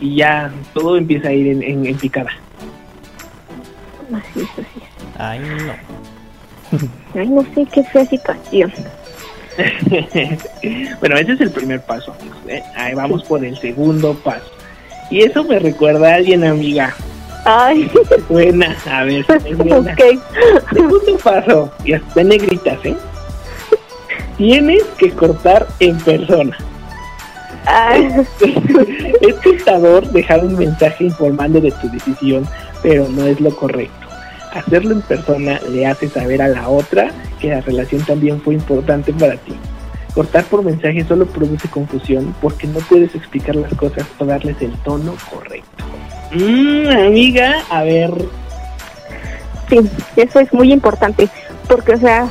y 0.03 0.17
ya 0.17 0.53
todo 0.75 0.99
empieza 0.99 1.29
a 1.29 1.33
ir 1.33 1.47
en, 1.47 1.63
en- 1.63 1.87
en 1.87 1.97
picada. 1.97 2.31
Así 4.13 4.41
es, 4.41 4.51
así 4.51 4.61
es. 4.83 5.19
Ay, 5.19 5.41
no. 5.41 5.73
Ay, 7.21 7.29
no 7.29 7.43
sé 7.55 7.67
qué 7.73 7.83
fea 7.85 8.05
situación. 8.05 8.71
bueno, 11.01 11.17
ese 11.17 11.33
es 11.33 11.41
el 11.41 11.51
primer 11.51 11.81
paso, 11.87 12.15
amigos. 12.21 12.37
¿eh? 12.49 12.63
Ahí 12.77 12.93
vamos 12.93 13.25
por 13.25 13.43
el 13.43 13.57
segundo 13.57 14.13
paso. 14.13 14.45
Y 15.11 15.23
eso 15.23 15.43
me 15.45 15.59
recuerda 15.59 16.11
a 16.13 16.15
alguien, 16.17 16.45
amiga. 16.45 16.95
Ay, 17.45 17.91
Buena, 18.29 18.77
a 18.91 19.05
ver, 19.05 19.25
buena. 19.57 19.79
ok. 19.79 20.21
Segundo 20.73 21.19
paso, 21.23 21.71
y 21.85 21.93
hasta 21.93 22.23
negritas, 22.23 22.79
¿eh? 22.85 22.97
Tienes 24.39 24.83
que 24.99 25.11
cortar 25.11 25.67
en 25.81 25.97
persona. 25.99 26.57
Ay, 27.67 28.09
es 29.21 29.41
tentador 29.41 30.07
dejar 30.11 30.45
un 30.45 30.57
mensaje 30.57 31.05
informando 31.05 31.61
de 31.61 31.71
tu 31.71 31.89
decisión, 31.91 32.47
pero 32.83 33.09
no 33.09 33.27
es 33.27 33.41
lo 33.41 33.55
correcto. 33.55 34.09
Hacerlo 34.53 34.93
en 34.93 35.03
persona 35.03 35.61
le 35.71 35.87
hace 35.87 36.09
saber 36.09 36.41
a 36.43 36.49
la 36.49 36.69
otra 36.69 37.11
que 37.41 37.49
la 37.49 37.61
relación 37.61 38.03
también 38.05 38.41
fue 38.41 38.55
importante 38.55 39.13
para 39.13 39.37
ti. 39.37 39.55
Cortar 40.15 40.45
por 40.45 40.63
mensaje 40.63 41.05
solo 41.05 41.27
produce 41.27 41.69
confusión 41.69 42.35
porque 42.41 42.69
no 42.69 42.79
puedes 42.81 43.15
explicar 43.15 43.57
las 43.57 43.75
cosas 43.75 44.07
o 44.19 44.25
darles 44.25 44.61
el 44.63 44.73
tono 44.83 45.15
correcto. 45.31 45.85
Mmm, 46.35 46.89
amiga, 46.89 47.63
a 47.71 47.83
ver, 47.85 48.11
sí, 49.69 49.79
eso 50.17 50.41
es 50.41 50.53
muy 50.53 50.73
importante. 50.73 51.29
Porque, 51.69 51.95
o 51.95 51.99
sea, 51.99 52.29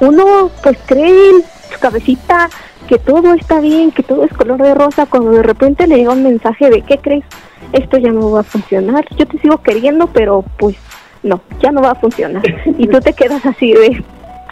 uno 0.00 0.50
pues 0.62 0.78
cree 0.86 1.30
en 1.30 1.42
su 1.72 1.78
cabecita 1.78 2.48
que 2.88 2.98
todo 2.98 3.34
está 3.34 3.60
bien, 3.60 3.90
que 3.90 4.02
todo 4.02 4.24
es 4.24 4.32
color 4.32 4.62
de 4.62 4.74
rosa, 4.74 5.06
cuando 5.06 5.32
de 5.32 5.42
repente 5.42 5.86
le 5.86 5.96
llega 5.96 6.12
un 6.12 6.22
mensaje 6.22 6.70
de 6.70 6.82
¿qué 6.82 6.98
crees? 6.98 7.24
Esto 7.72 7.98
ya 7.98 8.12
no 8.12 8.30
va 8.30 8.40
a 8.40 8.44
funcionar. 8.44 9.04
Yo 9.16 9.26
te 9.26 9.38
sigo 9.38 9.58
queriendo, 9.58 10.06
pero 10.06 10.44
pues 10.56 10.76
no, 11.22 11.40
ya 11.60 11.72
no 11.72 11.82
va 11.82 11.92
a 11.92 11.96
funcionar. 11.96 12.42
Y 12.78 12.86
tú 12.86 13.00
te 13.00 13.12
quedas 13.12 13.44
así 13.44 13.72
de, 13.72 14.04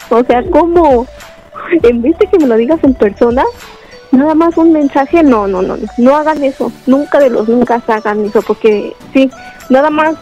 o 0.09 0.23
sea, 0.23 0.43
¿cómo? 0.51 1.07
En 1.83 2.01
vez 2.01 2.17
de 2.19 2.27
que 2.27 2.37
me 2.37 2.47
lo 2.47 2.57
digas 2.57 2.79
en 2.83 2.93
persona, 2.93 3.43
nada 4.15 4.35
más 4.35 4.57
un 4.57 4.73
mensaje, 4.73 5.23
no, 5.23 5.47
no, 5.47 5.61
no, 5.61 5.77
no, 5.77 5.87
no 5.97 6.15
hagan 6.15 6.43
eso. 6.43 6.71
Nunca 6.85 7.19
de 7.19 7.29
los 7.29 7.47
nunca 7.47 7.81
hagan 7.87 8.25
eso, 8.25 8.41
porque 8.41 8.95
sí, 9.13 9.29
nada 9.69 9.89
más 9.89 10.15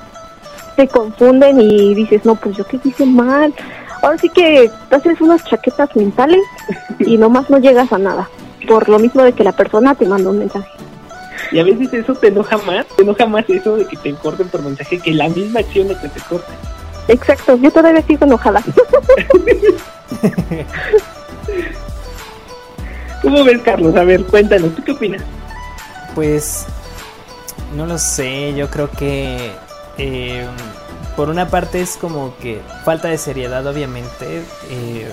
te 0.75 0.87
confunden 0.87 1.59
y 1.61 1.93
dices, 1.93 2.25
no, 2.25 2.35
pues 2.35 2.57
yo 2.57 2.65
qué 2.65 2.79
hice 2.83 3.05
mal. 3.05 3.53
Ahora 4.01 4.17
sí 4.17 4.29
que 4.29 4.69
te 4.89 4.95
haces 4.95 5.21
unas 5.21 5.43
chaquetas 5.45 5.95
mentales 5.95 6.41
y 6.99 7.17
nomás 7.17 7.49
no 7.49 7.57
llegas 7.57 7.91
a 7.93 7.97
nada. 7.97 8.29
Por 8.67 8.89
lo 8.89 8.99
mismo 8.99 9.23
de 9.23 9.33
que 9.33 9.43
la 9.43 9.51
persona 9.51 9.95
te 9.95 10.05
mandó 10.05 10.29
un 10.31 10.39
mensaje. 10.39 10.69
y 11.51 11.59
a 11.59 11.63
veces 11.63 11.93
eso 11.93 12.13
te 12.15 12.27
enoja 12.27 12.57
más, 12.59 12.85
te 12.95 13.03
enoja 13.03 13.25
más 13.25 13.49
eso 13.49 13.75
de 13.77 13.85
que 13.85 13.97
te 13.97 14.13
corten 14.13 14.47
por 14.49 14.61
mensaje 14.61 14.99
que 14.99 15.13
la 15.13 15.29
misma 15.29 15.59
acción 15.59 15.87
de 15.87 15.95
que 15.97 16.07
te 16.09 16.19
corten. 16.21 16.55
Exacto, 17.09 17.57
yo 17.57 17.69
todavía 17.69 18.01
sigo 18.01 18.25
enojada. 18.25 18.63
¿Cómo 23.23 23.43
ves, 23.45 23.61
Carlos? 23.61 23.95
A 23.95 24.03
ver, 24.03 24.25
cuéntanos, 24.25 24.75
¿tú 24.75 24.83
qué 24.83 24.91
opinas? 24.91 25.23
Pues 26.13 26.67
no 27.73 27.85
lo 27.87 27.97
sé, 27.97 28.53
yo 28.53 28.69
creo 28.69 28.91
que 28.91 29.49
eh, 29.97 30.45
por 31.15 31.29
una 31.29 31.47
parte 31.47 31.79
es 31.79 31.95
como 31.95 32.35
que 32.37 32.59
falta 32.83 33.07
de 33.07 33.17
seriedad 33.17 33.65
obviamente, 33.65 34.41
eh, 34.69 35.07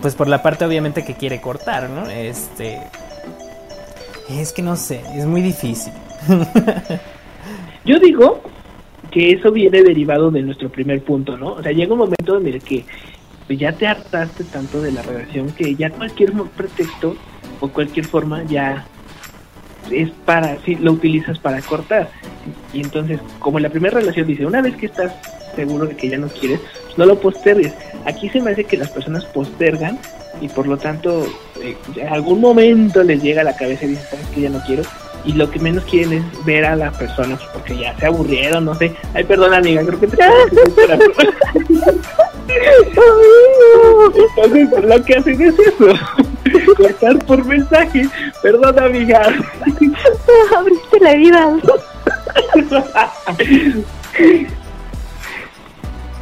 pues 0.00 0.14
por 0.14 0.28
la 0.28 0.40
parte 0.40 0.64
obviamente 0.64 1.04
que 1.04 1.14
quiere 1.14 1.40
cortar, 1.40 1.90
¿no? 1.90 2.08
Este, 2.08 2.78
es 4.30 4.52
que 4.52 4.62
no 4.62 4.76
sé, 4.76 5.02
es 5.16 5.26
muy 5.26 5.42
difícil. 5.42 5.92
Yo 7.84 7.98
digo 7.98 8.40
que 9.10 9.32
eso 9.32 9.50
viene 9.50 9.82
derivado 9.82 10.30
de 10.30 10.42
nuestro 10.42 10.68
primer 10.68 11.02
punto, 11.02 11.36
¿no? 11.36 11.54
O 11.54 11.62
sea, 11.62 11.72
llega 11.72 11.92
un 11.92 11.98
momento 11.98 12.38
en 12.38 12.46
el 12.46 12.62
que 12.62 12.84
pues, 13.48 13.58
ya 13.58 13.72
te 13.72 13.86
hartaste 13.86 14.44
tanto 14.44 14.80
de 14.80 14.92
la 14.92 15.02
relación 15.02 15.50
que 15.50 15.74
ya 15.74 15.90
cualquier 15.90 16.32
pretexto 16.32 17.16
o 17.60 17.68
cualquier 17.68 18.06
forma 18.06 18.44
ya 18.44 18.86
es 19.90 20.10
para, 20.24 20.58
sí, 20.64 20.76
lo 20.76 20.92
utilizas 20.92 21.38
para 21.38 21.60
cortar. 21.62 22.10
Y 22.72 22.82
entonces, 22.82 23.20
como 23.38 23.58
en 23.58 23.64
la 23.64 23.70
primera 23.70 23.98
relación 23.98 24.26
dice, 24.26 24.46
una 24.46 24.60
vez 24.62 24.76
que 24.76 24.86
estás 24.86 25.12
seguro 25.56 25.86
de 25.86 25.96
que 25.96 26.08
ya 26.08 26.18
no 26.18 26.28
quieres, 26.28 26.60
pues 26.84 26.98
no 26.98 27.06
lo 27.06 27.18
postergues. 27.18 27.72
Aquí 28.04 28.28
se 28.28 28.40
me 28.40 28.52
hace 28.52 28.64
que 28.64 28.76
las 28.76 28.90
personas 28.90 29.24
postergan 29.24 29.98
y 30.40 30.48
por 30.48 30.68
lo 30.68 30.76
tanto 30.76 31.26
eh, 31.60 31.76
en 31.96 32.08
algún 32.08 32.40
momento 32.40 33.02
les 33.02 33.22
llega 33.22 33.40
a 33.40 33.44
la 33.44 33.56
cabeza 33.56 33.86
y 33.86 33.88
dicen, 33.88 34.06
sabes 34.10 34.26
que 34.26 34.42
ya 34.42 34.50
no 34.50 34.60
quiero. 34.66 34.82
y 35.24 35.32
lo 35.32 35.50
que 35.50 35.58
menos 35.58 35.84
quieren 35.84 36.12
es 36.12 36.44
ver 36.44 36.64
a 36.64 36.76
la 36.76 36.92
persona 36.92 37.36
pues, 37.36 37.48
porque 37.52 37.76
ya 37.76 37.96
se 37.98 38.06
aburrieron, 38.06 38.64
no 38.64 38.74
sé. 38.74 38.92
Ay, 39.14 39.24
perdón, 39.24 39.52
amiga, 39.52 39.82
creo 39.84 39.98
que 39.98 40.06
te 40.06 40.16
Entonces, 44.36 44.84
lo 44.84 45.04
que 45.04 45.14
hacen 45.14 45.40
es 45.40 45.54
eso. 45.58 45.92
Cortar 46.76 47.18
por 47.24 47.44
mensaje. 47.44 48.08
Perdón, 48.42 48.78
amiga. 48.78 49.22
Abriste 50.56 51.00
la 51.00 51.14
vida. 51.14 51.56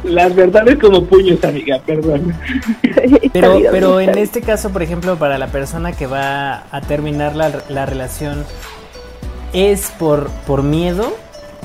Las 0.03 0.35
verdades 0.35 0.77
como 0.79 1.03
puños, 1.05 1.43
amiga, 1.43 1.79
perdón. 1.85 2.33
Pero, 3.33 3.59
pero 3.71 3.99
en 3.99 4.17
este 4.17 4.41
caso, 4.41 4.69
por 4.71 4.83
ejemplo, 4.83 5.17
para 5.17 5.37
la 5.37 5.47
persona 5.47 5.91
que 5.91 6.07
va 6.07 6.63
a 6.71 6.81
terminar 6.81 7.35
la, 7.35 7.63
la 7.69 7.85
relación, 7.85 8.45
¿es 9.53 9.91
por, 9.97 10.29
por 10.45 10.63
miedo 10.63 11.13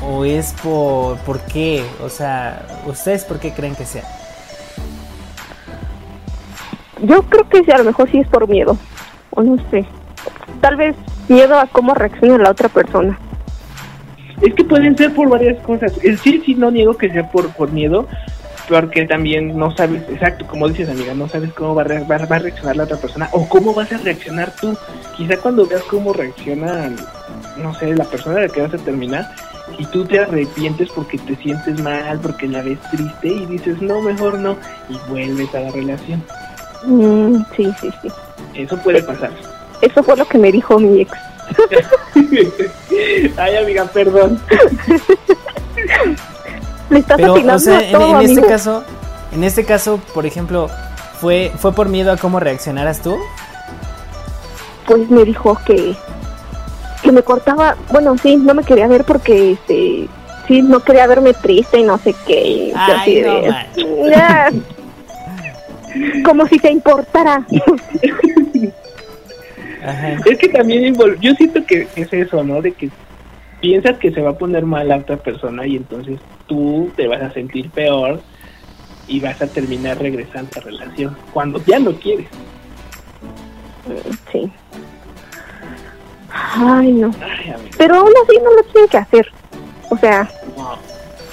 o 0.02 0.24
es 0.24 0.54
por, 0.62 1.18
por 1.18 1.40
qué? 1.40 1.84
O 2.02 2.08
sea, 2.08 2.66
¿ustedes 2.86 3.24
por 3.24 3.38
qué 3.38 3.52
creen 3.52 3.74
que 3.74 3.86
sea? 3.86 4.04
Yo 7.02 7.22
creo 7.22 7.48
que 7.48 7.72
a 7.72 7.78
lo 7.78 7.84
mejor 7.84 8.10
sí 8.10 8.18
es 8.18 8.28
por 8.28 8.48
miedo, 8.48 8.76
o 9.30 9.42
no 9.42 9.56
sé. 9.70 9.84
Tal 10.60 10.76
vez 10.76 10.94
miedo 11.28 11.58
a 11.58 11.66
cómo 11.66 11.94
reacciona 11.94 12.38
la 12.38 12.50
otra 12.50 12.68
persona. 12.68 13.18
Es 14.40 14.54
que 14.54 14.64
pueden 14.64 14.96
ser 14.96 15.12
por 15.12 15.28
varias 15.28 15.60
cosas. 15.62 15.92
Sí, 16.22 16.42
sí, 16.44 16.54
no 16.54 16.70
niego 16.70 16.96
que 16.96 17.10
sea 17.10 17.30
por, 17.30 17.50
por 17.50 17.72
miedo, 17.72 18.06
porque 18.68 19.04
también 19.04 19.56
no 19.56 19.74
sabes, 19.76 20.02
exacto, 20.08 20.46
como 20.46 20.68
dices 20.68 20.88
amiga, 20.88 21.14
no 21.14 21.28
sabes 21.28 21.52
cómo 21.52 21.74
va 21.74 21.84
va, 21.84 22.18
va 22.26 22.36
a 22.36 22.38
reaccionar 22.38 22.76
la 22.76 22.84
otra 22.84 22.96
persona 22.96 23.28
o 23.32 23.48
cómo 23.48 23.74
vas 23.74 23.92
a 23.92 23.98
reaccionar 23.98 24.54
tú. 24.60 24.76
Quizá 25.16 25.36
cuando 25.38 25.66
veas 25.66 25.82
cómo 25.82 26.12
reacciona, 26.12 26.90
no 27.56 27.74
sé, 27.74 27.94
la 27.94 28.04
persona 28.04 28.36
de 28.36 28.46
la 28.46 28.52
que 28.52 28.62
vas 28.62 28.74
a 28.74 28.78
terminar, 28.78 29.28
y 29.78 29.86
tú 29.86 30.04
te 30.04 30.20
arrepientes 30.20 30.88
porque 30.94 31.18
te 31.18 31.36
sientes 31.36 31.80
mal, 31.80 32.20
porque 32.20 32.46
la 32.46 32.62
ves 32.62 32.78
triste 32.90 33.28
y 33.28 33.46
dices, 33.46 33.80
no, 33.80 34.00
mejor 34.00 34.38
no, 34.38 34.56
y 34.88 34.96
vuelves 35.10 35.54
a 35.54 35.60
la 35.60 35.70
relación. 35.70 36.22
Mm, 36.84 37.44
sí, 37.56 37.72
sí, 37.80 37.90
sí. 38.02 38.08
Eso 38.54 38.76
puede 38.78 39.02
pasar. 39.02 39.30
Eso 39.80 40.02
fue 40.02 40.16
lo 40.16 40.24
que 40.26 40.38
me 40.38 40.52
dijo 40.52 40.78
mi 40.78 41.00
ex. 41.02 41.12
Ay, 43.36 43.56
amiga, 43.56 43.84
perdón. 43.86 44.40
Le 46.90 46.98
estás 46.98 47.16
Pero, 47.16 47.32
atinando 47.32 47.56
o 47.56 47.58
sea, 47.58 47.78
a 47.78 47.82
en, 47.82 47.92
todo, 47.92 48.20
en 48.20 48.26
este 48.26 48.32
amigo. 48.40 48.48
caso, 48.48 48.84
en 49.32 49.44
este 49.44 49.64
caso, 49.64 49.98
por 50.14 50.26
ejemplo, 50.26 50.68
¿fue, 51.20 51.50
¿fue 51.58 51.72
por 51.72 51.88
miedo 51.88 52.12
a 52.12 52.16
cómo 52.16 52.38
reaccionaras 52.40 53.00
tú? 53.00 53.16
Pues 54.86 55.08
me 55.10 55.24
dijo 55.24 55.58
que, 55.64 55.94
que 57.02 57.12
me 57.12 57.22
cortaba, 57.22 57.76
bueno, 57.90 58.16
sí, 58.18 58.36
no 58.36 58.52
me 58.54 58.62
quería 58.64 58.86
ver 58.88 59.04
porque, 59.04 59.52
este, 59.52 60.08
sí, 60.46 60.62
no 60.62 60.80
quería 60.80 61.06
verme 61.06 61.32
triste 61.34 61.78
y 61.78 61.84
no 61.84 61.98
sé 61.98 62.14
qué. 62.26 62.72
Ay, 62.76 62.92
así 62.94 63.20
no 63.22 63.34
de-. 63.40 64.62
Como 66.24 66.46
si 66.46 66.58
te 66.58 66.70
importara. 66.70 67.44
Ajá. 69.84 70.16
Es 70.26 70.38
que 70.38 70.48
también 70.48 70.94
invol- 70.94 71.18
yo 71.20 71.32
siento 71.34 71.64
que 71.66 71.88
es 71.96 72.12
eso, 72.12 72.44
¿no? 72.44 72.62
De 72.62 72.72
que 72.72 72.90
piensas 73.60 73.98
que 73.98 74.12
se 74.12 74.20
va 74.20 74.30
a 74.30 74.38
poner 74.38 74.64
mal 74.64 74.88
la 74.88 74.98
otra 74.98 75.16
persona 75.16 75.66
y 75.66 75.76
entonces 75.76 76.20
tú 76.46 76.90
te 76.96 77.08
vas 77.08 77.20
a 77.22 77.32
sentir 77.32 77.70
peor 77.70 78.20
y 79.08 79.20
vas 79.20 79.42
a 79.42 79.46
terminar 79.48 79.98
regresando 80.00 80.50
a 80.54 80.58
la 80.60 80.64
relación 80.66 81.16
cuando 81.32 81.60
ya 81.64 81.78
no 81.78 81.92
quieres. 81.94 82.26
Sí. 84.30 84.50
Ay, 86.30 86.92
no. 86.92 87.10
Ay, 87.20 87.52
Pero 87.76 87.96
aún 87.96 88.12
así 88.24 88.38
no 88.42 88.50
lo 88.54 88.62
tienen 88.72 88.88
que 88.88 88.96
hacer. 88.98 89.26
O 89.90 89.96
sea, 89.98 90.30
no. 90.56 90.78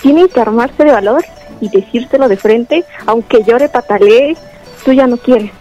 tienen 0.01 0.28
que 0.28 0.42
armarse 0.42 0.84
de 0.84 0.92
valor 0.92 1.24
y 1.62 1.70
decírselo 1.70 2.28
de 2.28 2.38
frente, 2.38 2.84
aunque 3.06 3.44
llore, 3.44 3.70
patalee, 3.70 4.36
tú 4.84 4.94
ya 4.94 5.08
no 5.08 5.18
quieres. 5.18 5.52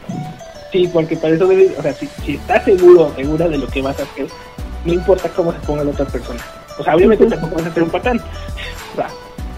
Sí, 0.72 0.88
porque 0.92 1.16
para 1.16 1.34
eso 1.34 1.46
debes, 1.46 1.78
o 1.78 1.82
sea, 1.82 1.92
si, 1.94 2.06
si 2.24 2.34
estás 2.34 2.64
seguro 2.64 3.06
o 3.06 3.14
segura 3.14 3.48
de 3.48 3.58
lo 3.58 3.66
que 3.68 3.80
vas 3.82 3.98
a 3.98 4.02
hacer, 4.02 4.26
no 4.84 4.92
importa 4.92 5.28
cómo 5.30 5.52
se 5.52 5.58
ponga 5.60 5.84
la 5.84 5.90
otra 5.90 6.04
persona. 6.06 6.40
O 6.78 6.84
sea, 6.84 6.94
obviamente 6.94 7.24
Ujú. 7.24 7.32
tampoco 7.34 7.56
vas 7.56 7.66
a 7.66 7.74
ser 7.74 7.82
un 7.82 7.90
patán. 7.90 8.20
O 8.92 8.96
sea, 8.96 9.08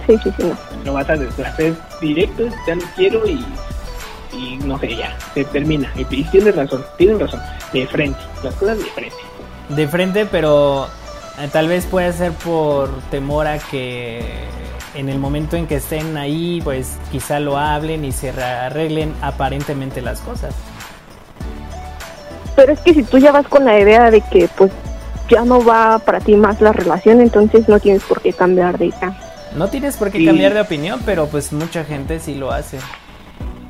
Sí, 0.06 0.16
sí, 0.24 0.30
sí, 0.38 0.42
no. 0.44 0.56
lo 0.84 0.92
vas 0.94 1.08
a 1.08 1.12
hacer 1.12 1.74
directo, 2.00 2.44
ya 2.66 2.74
no 2.74 2.82
quiero 2.96 3.26
y, 3.28 3.44
y 4.32 4.56
no 4.64 4.78
sé, 4.78 4.96
ya, 4.96 5.16
se 5.34 5.44
termina. 5.44 5.92
Y, 5.96 6.00
y 6.14 6.24
tienes 6.24 6.56
razón, 6.56 6.84
tienes 6.98 7.18
razón, 7.20 7.40
de 7.72 7.86
frente, 7.86 8.18
las 8.42 8.54
cosas 8.54 8.78
de 8.78 8.84
frente. 8.86 9.16
De 9.68 9.86
frente, 9.88 10.26
pero 10.26 10.86
eh, 11.38 11.48
tal 11.52 11.68
vez 11.68 11.86
puede 11.86 12.12
ser 12.12 12.32
por 12.32 12.88
temor 13.10 13.46
a 13.46 13.58
que 13.58 14.20
en 14.94 15.08
el 15.08 15.18
momento 15.18 15.56
en 15.56 15.66
que 15.66 15.76
estén 15.76 16.16
ahí, 16.16 16.60
pues 16.64 16.96
quizá 17.12 17.38
lo 17.40 17.56
hablen 17.56 18.04
y 18.04 18.12
se 18.12 18.32
re- 18.32 18.42
arreglen 18.42 19.14
aparentemente 19.22 20.00
las 20.02 20.20
cosas. 20.20 20.54
Pero 22.56 22.72
es 22.72 22.80
que 22.80 22.92
si 22.94 23.02
tú 23.04 23.18
ya 23.18 23.32
vas 23.32 23.46
con 23.46 23.64
la 23.64 23.78
idea 23.78 24.10
de 24.10 24.20
que 24.20 24.48
pues 24.56 24.70
ya 25.28 25.44
no 25.44 25.64
va 25.64 25.98
para 26.00 26.20
ti 26.20 26.34
más 26.34 26.60
la 26.60 26.72
relación, 26.72 27.20
entonces 27.20 27.68
no 27.68 27.78
tienes 27.78 28.02
por 28.02 28.20
qué 28.20 28.32
cambiar 28.32 28.78
de 28.78 28.86
idea. 28.86 29.16
No 29.56 29.68
tienes 29.68 29.96
por 29.96 30.10
qué 30.10 30.18
Sí. 30.18 30.26
cambiar 30.26 30.54
de 30.54 30.60
opinión, 30.60 31.00
pero 31.06 31.26
pues 31.26 31.52
mucha 31.52 31.84
gente 31.84 32.18
sí 32.20 32.34
lo 32.34 32.50
hace. 32.50 32.78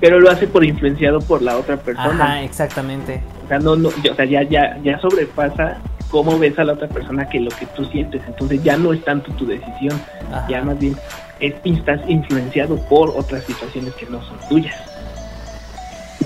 Pero 0.00 0.18
lo 0.18 0.30
hace 0.30 0.46
por 0.46 0.64
influenciado 0.64 1.20
por 1.20 1.42
la 1.42 1.56
otra 1.58 1.76
persona. 1.76 2.24
Ajá, 2.24 2.42
exactamente. 2.42 3.22
O 3.44 3.48
sea, 3.48 3.58
no, 3.58 3.76
no, 3.76 3.88
o 3.88 4.14
sea, 4.16 4.24
ya, 4.24 4.42
ya, 4.42 4.78
ya 4.82 4.98
sobrepasa 4.98 5.76
cómo 6.10 6.38
ves 6.38 6.58
a 6.58 6.64
la 6.64 6.72
otra 6.74 6.88
persona 6.88 7.28
que 7.28 7.40
lo 7.40 7.50
que 7.50 7.66
tú 7.66 7.84
sientes. 7.86 8.22
Entonces 8.26 8.62
ya 8.62 8.76
no 8.76 8.92
es 8.92 9.04
tanto 9.04 9.32
tu 9.32 9.46
decisión, 9.46 10.00
Ajá. 10.32 10.46
ya 10.48 10.62
más 10.62 10.78
bien 10.78 10.96
es, 11.40 11.54
estás 11.64 12.00
influenciado 12.08 12.76
por 12.76 13.10
otras 13.10 13.44
situaciones 13.44 13.94
que 13.94 14.06
no 14.06 14.22
son 14.24 14.36
tuyas. 14.48 14.76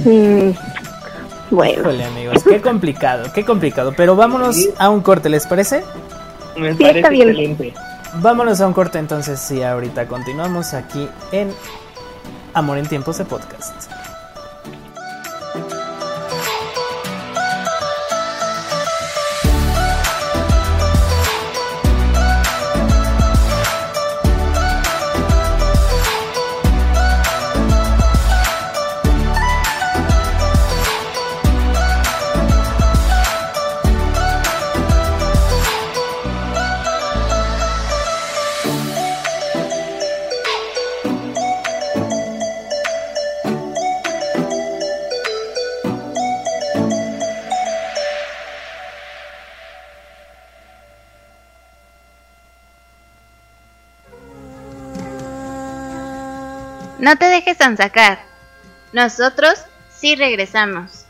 Mm, 0.05 0.51
bueno, 1.51 1.81
Híjole, 1.83 2.05
amigos, 2.05 2.43
qué 2.43 2.61
complicado, 2.61 3.33
qué 3.33 3.45
complicado. 3.45 3.93
Pero 3.97 4.17
vámonos 4.17 4.57
Sí. 4.57 4.71
a 4.79 4.89
un 4.91 5.01
corte, 5.03 5.29
¿les 5.29 5.47
parece? 5.47 5.85
Me 6.57 6.73
Sí, 6.73 6.79
parece 6.83 6.99
está 6.99 7.11
bien. 7.11 7.29
excelente. 7.29 7.75
Vámonos 8.21 8.61
a 8.61 8.67
un 8.67 8.73
corte 8.73 8.99
entonces 8.99 9.51
y 9.51 9.63
ahorita 9.63 10.07
continuamos 10.07 10.73
aquí 10.75 11.09
en 11.33 11.53
Amor 12.55 12.79
en 12.79 12.87
Tiempos 12.87 13.19
de 13.19 13.25
Podcast. 13.25 13.84
No 57.05 57.17
te 57.17 57.27
dejes 57.27 57.59
sacar. 57.59 58.19
Nosotros 58.95 59.63
sí 59.95 60.17
regresamos. 60.17 61.05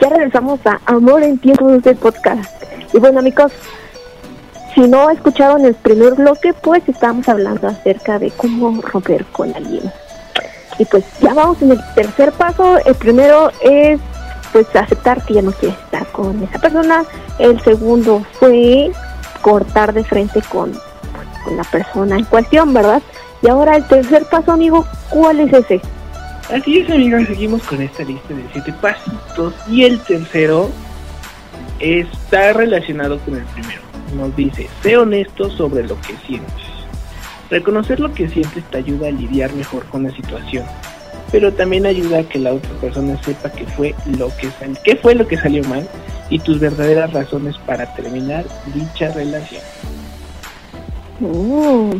ya 0.00 0.08
regresamos 0.08 0.58
a 0.66 0.80
Amor 0.86 1.22
en 1.22 1.38
Tiempos 1.38 1.80
de 1.84 1.94
Podcast. 1.94 2.52
Y 2.92 2.98
bueno 2.98 3.20
amigos, 3.20 3.52
si 4.74 4.80
no 4.82 5.10
escucharon 5.10 5.64
el 5.64 5.74
primer 5.74 6.14
bloque, 6.14 6.52
pues 6.54 6.82
estábamos 6.86 7.28
hablando 7.28 7.68
acerca 7.68 8.18
de 8.18 8.30
cómo 8.30 8.80
romper 8.82 9.24
con 9.26 9.54
alguien. 9.54 9.90
Y 10.78 10.84
pues 10.86 11.04
ya 11.20 11.34
vamos 11.34 11.60
en 11.62 11.72
el 11.72 11.80
tercer 11.94 12.32
paso. 12.32 12.78
El 12.84 12.94
primero 12.94 13.50
es 13.62 14.00
pues 14.52 14.66
aceptar 14.74 15.24
que 15.24 15.34
ya 15.34 15.42
no 15.42 15.52
quieres 15.52 15.78
estar 15.78 16.06
con 16.08 16.42
esa 16.42 16.58
persona. 16.58 17.04
El 17.38 17.60
segundo 17.62 18.24
fue 18.32 18.90
cortar 19.42 19.92
de 19.92 20.04
frente 20.04 20.40
con, 20.42 20.72
pues, 20.72 21.28
con 21.44 21.56
la 21.56 21.64
persona 21.64 22.16
en 22.16 22.24
cuestión, 22.24 22.72
¿verdad? 22.72 23.02
Y 23.42 23.48
ahora 23.48 23.76
el 23.76 23.84
tercer 23.86 24.24
paso, 24.26 24.52
amigo, 24.52 24.86
¿cuál 25.10 25.40
es 25.40 25.52
ese? 25.52 25.80
Así 26.50 26.80
es, 26.80 26.90
amigos, 26.90 27.26
seguimos 27.26 27.62
con 27.62 27.80
esta 27.80 28.04
lista 28.04 28.34
de 28.34 28.44
siete 28.52 28.72
pasitos. 28.74 29.54
Y 29.68 29.84
el 29.84 30.00
tercero 30.00 30.70
está 31.78 32.52
relacionado 32.52 33.18
con 33.20 33.36
el 33.36 33.44
primero. 33.44 33.81
Nos 34.16 34.34
dice, 34.36 34.68
sé 34.82 34.96
honesto 34.96 35.50
sobre 35.50 35.86
lo 35.86 35.98
que 36.02 36.14
sientes. 36.26 36.52
Reconocer 37.50 38.00
lo 38.00 38.12
que 38.12 38.28
sientes 38.28 38.64
te 38.70 38.78
ayuda 38.78 39.08
a 39.08 39.10
lidiar 39.10 39.52
mejor 39.54 39.84
con 39.86 40.04
la 40.04 40.10
situación, 40.10 40.64
pero 41.30 41.52
también 41.52 41.86
ayuda 41.86 42.20
a 42.20 42.22
que 42.24 42.38
la 42.38 42.52
otra 42.52 42.70
persona 42.80 43.16
sepa 43.22 43.50
que 43.50 43.66
fue 43.66 43.94
lo 44.18 44.28
que 44.36 44.48
sal- 44.58 44.78
qué 44.84 44.96
fue 44.96 45.14
lo 45.14 45.26
que 45.26 45.36
salió 45.36 45.62
mal 45.64 45.86
y 46.30 46.38
tus 46.38 46.58
verdaderas 46.60 47.12
razones 47.12 47.56
para 47.66 47.92
terminar 47.94 48.44
dicha 48.74 49.12
relación. 49.12 49.62
Mm. 51.20 51.90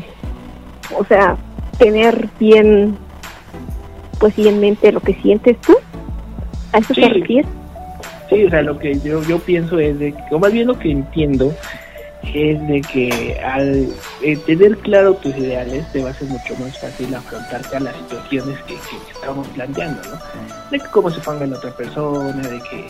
O 0.99 1.05
sea, 1.09 1.37
tener 1.79 2.29
bien, 2.39 2.97
pues 4.19 4.35
sí 4.35 4.49
en 4.49 4.61
mente 4.61 4.91
lo 4.93 5.01
que 5.01 5.15
sientes 5.15 5.59
tú. 5.61 5.77
¿A 6.73 6.79
eso 6.79 6.95
Sí. 6.95 7.01
te 7.03 7.09
refieres? 7.09 7.51
Sí, 8.31 8.45
o 8.47 8.51
sea, 8.51 8.63
lo 8.63 8.79
que 8.79 8.99
yo, 9.01 9.23
yo 9.25 9.39
pienso 9.39 9.79
es 9.79 9.99
de 9.99 10.15
o 10.31 10.39
más 10.39 10.53
bien 10.53 10.67
lo 10.67 10.79
que 10.79 10.91
entiendo, 10.91 11.53
es 12.25 12.67
de 12.69 12.81
que 12.83 13.41
al 13.45 13.89
eh, 14.23 14.37
tener 14.47 14.79
claro 14.79 15.15
tus 15.15 15.37
ideales 15.37 15.91
te 15.93 16.03
va 16.03 16.11
a 16.11 16.15
ser 16.15 16.29
mucho 16.29 16.55
más 16.57 16.79
fácil 16.79 17.15
afrontarte 17.15 17.77
a 17.77 17.81
las 17.81 17.97
situaciones 17.97 18.59
que, 18.63 18.75
que 18.75 19.13
estamos 19.13 19.47
planteando, 19.49 20.01
¿no? 20.09 20.19
De 20.71 20.79
que 20.79 20.87
cómo 20.91 21.11
se 21.11 21.21
ponga 21.21 21.47
la 21.47 21.57
otra 21.59 21.71
persona, 21.73 22.41
de 22.49 22.61
que, 22.71 22.89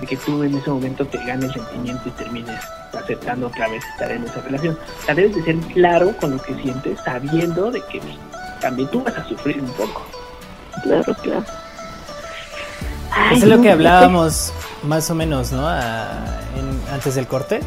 de 0.00 0.06
que 0.06 0.16
tú 0.16 0.42
en 0.42 0.56
ese 0.56 0.70
momento 0.70 1.04
te 1.06 1.18
gane 1.18 1.46
el 1.46 1.52
sentimiento 1.52 2.02
y 2.08 2.10
termines 2.12 2.60
aceptando 2.92 3.46
otra 3.48 3.68
vez 3.68 3.84
estar 3.92 4.10
en 4.10 4.24
esa 4.24 4.40
relación. 4.40 4.78
O 5.02 5.04
sea, 5.06 5.14
debes 5.14 5.36
de 5.36 5.42
ser 5.44 5.56
claro 5.74 6.16
con 6.18 6.32
lo 6.32 6.42
que 6.42 6.54
sientes, 6.62 6.98
sabiendo 7.04 7.70
de 7.70 7.80
que 7.82 8.00
pues, 8.00 8.14
también 8.60 8.88
tú 8.90 9.02
vas 9.04 9.16
a 9.16 9.28
sufrir 9.28 9.60
un 9.60 9.70
poco. 9.72 10.02
Claro, 10.82 11.14
claro. 11.22 11.44
Eso 13.32 13.44
es 13.44 13.44
lo 13.44 13.60
que 13.60 13.70
hablábamos 13.70 14.52
más 14.84 15.10
o 15.10 15.14
menos, 15.14 15.52
¿no? 15.52 15.68
A- 15.68 16.40
en- 16.56 16.92
antes 16.94 17.14
del 17.16 17.26
corte. 17.26 17.60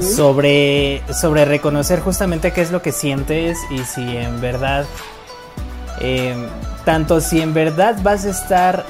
Sobre, 0.00 1.02
sobre 1.12 1.44
reconocer 1.44 2.00
justamente 2.00 2.52
qué 2.52 2.62
es 2.62 2.70
lo 2.70 2.82
que 2.82 2.92
sientes 2.92 3.58
y 3.70 3.78
si 3.78 4.16
en 4.16 4.40
verdad, 4.40 4.86
eh, 6.00 6.34
tanto 6.84 7.20
si 7.20 7.40
en 7.40 7.54
verdad 7.54 7.96
vas 8.02 8.24
a 8.24 8.30
estar 8.30 8.84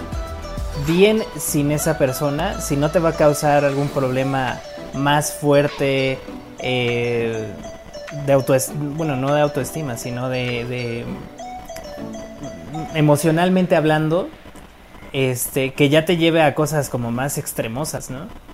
bien 0.87 1.22
sin 1.38 1.70
esa 1.72 1.99
persona, 1.99 2.61
si 2.61 2.77
no 2.77 2.90
te 2.90 2.99
va 2.99 3.11
a 3.11 3.16
causar 3.16 3.64
algún 3.64 3.88
problema 3.88 4.61
más 4.94 5.33
fuerte 5.33 6.18
eh, 6.59 7.46
de 8.27 8.33
autoestima, 8.33 8.94
bueno, 8.96 9.16
no 9.16 9.35
de 9.35 9.40
autoestima, 9.40 9.96
sino 9.96 10.29
de, 10.29 10.64
de 10.64 11.05
emocionalmente 12.94 13.77
hablando, 13.77 14.29
este, 15.12 15.72
que 15.72 15.88
ya 15.88 16.05
te 16.05 16.16
lleve 16.16 16.42
a 16.42 16.55
cosas 16.55 16.88
como 16.88 17.11
más 17.11 17.38
extremosas, 17.38 18.11
¿no? 18.11 18.45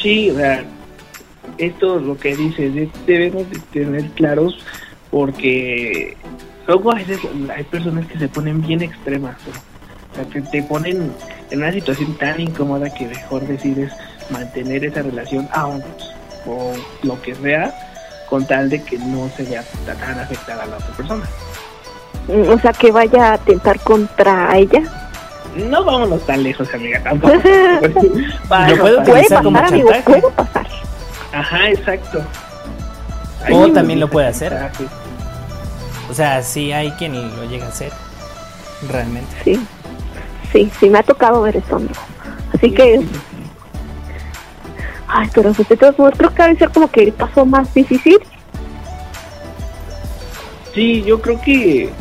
Sí, 0.00 0.30
o 0.30 0.36
sea, 0.36 0.64
esto 1.58 1.96
es 1.98 2.02
lo 2.04 2.16
que 2.16 2.36
dices, 2.36 2.74
de- 2.74 2.90
debemos 3.06 3.48
de 3.50 3.58
tener 3.72 4.04
claros 4.10 4.58
porque 5.10 6.16
luego 6.66 6.92
a 6.92 6.96
veces 6.96 7.18
hay 7.54 7.64
personas 7.64 8.06
que 8.06 8.18
se 8.18 8.28
ponen 8.28 8.60
bien 8.60 8.82
extremas, 8.82 9.36
o 10.12 10.14
sea, 10.14 10.24
que 10.26 10.40
te 10.42 10.62
ponen 10.62 11.12
en 11.50 11.58
una 11.58 11.72
situación 11.72 12.14
tan 12.18 12.40
incómoda 12.40 12.92
que 12.92 13.06
mejor 13.06 13.46
decides 13.46 13.92
mantener 14.30 14.84
esa 14.84 15.02
relación 15.02 15.48
aún 15.52 15.82
o 16.46 16.72
lo 17.02 17.20
que 17.22 17.34
sea 17.34 17.74
con 18.28 18.46
tal 18.46 18.68
de 18.68 18.82
que 18.82 18.98
no 18.98 19.28
se 19.36 19.42
vea 19.44 19.64
tan 19.86 20.18
afectada 20.20 20.62
a 20.64 20.66
la 20.66 20.76
otra 20.76 20.96
persona. 20.96 21.24
Mm, 22.28 22.50
O 22.50 22.58
sea, 22.60 22.72
que 22.74 22.92
vaya 22.92 23.30
a 23.30 23.32
atentar 23.34 23.80
contra 23.80 24.54
ella. 24.56 24.82
No 25.58 25.84
vámonos 25.84 26.24
tan 26.26 26.42
lejos, 26.42 26.72
amiga, 26.72 27.02
tampoco. 27.02 27.34
Lo 28.76 29.00
utilizar 29.00 29.42
como 29.42 29.58
pasar, 29.58 29.74
amigo, 29.74 29.90
chantaje. 29.90 30.20
puede 30.20 30.34
pasar. 30.34 30.66
Ajá, 31.32 31.70
exacto. 31.70 32.22
O 33.50 33.72
también 33.72 34.00
lo 34.00 34.08
puede 34.08 34.28
hacer. 34.28 34.50
chantaje. 34.52 34.84
O 36.10 36.14
sea, 36.14 36.42
sí 36.42 36.72
hay 36.72 36.90
quien 36.92 37.14
lo 37.14 37.44
llega 37.44 37.66
a 37.66 37.68
hacer, 37.68 37.92
realmente. 38.88 39.30
Sí, 39.44 39.60
sí, 40.52 40.70
sí, 40.80 40.88
me 40.88 40.98
ha 40.98 41.02
tocado 41.02 41.42
ver 41.42 41.56
eso, 41.56 41.76
amigo. 41.76 41.92
Así 42.54 42.70
que, 42.72 43.00
ay, 45.06 45.28
pero 45.34 45.52
pues 45.52 45.68
de 45.68 45.76
todos 45.76 45.98
modos, 45.98 46.14
creo 46.16 46.34
que 46.34 46.42
debe 46.42 46.58
ser 46.58 46.70
como 46.70 46.90
que 46.90 47.02
el 47.04 47.12
paso 47.12 47.44
más 47.44 47.72
difícil. 47.74 48.18
Sí, 50.74 51.02
yo 51.02 51.20
creo 51.20 51.40
que 51.40 51.92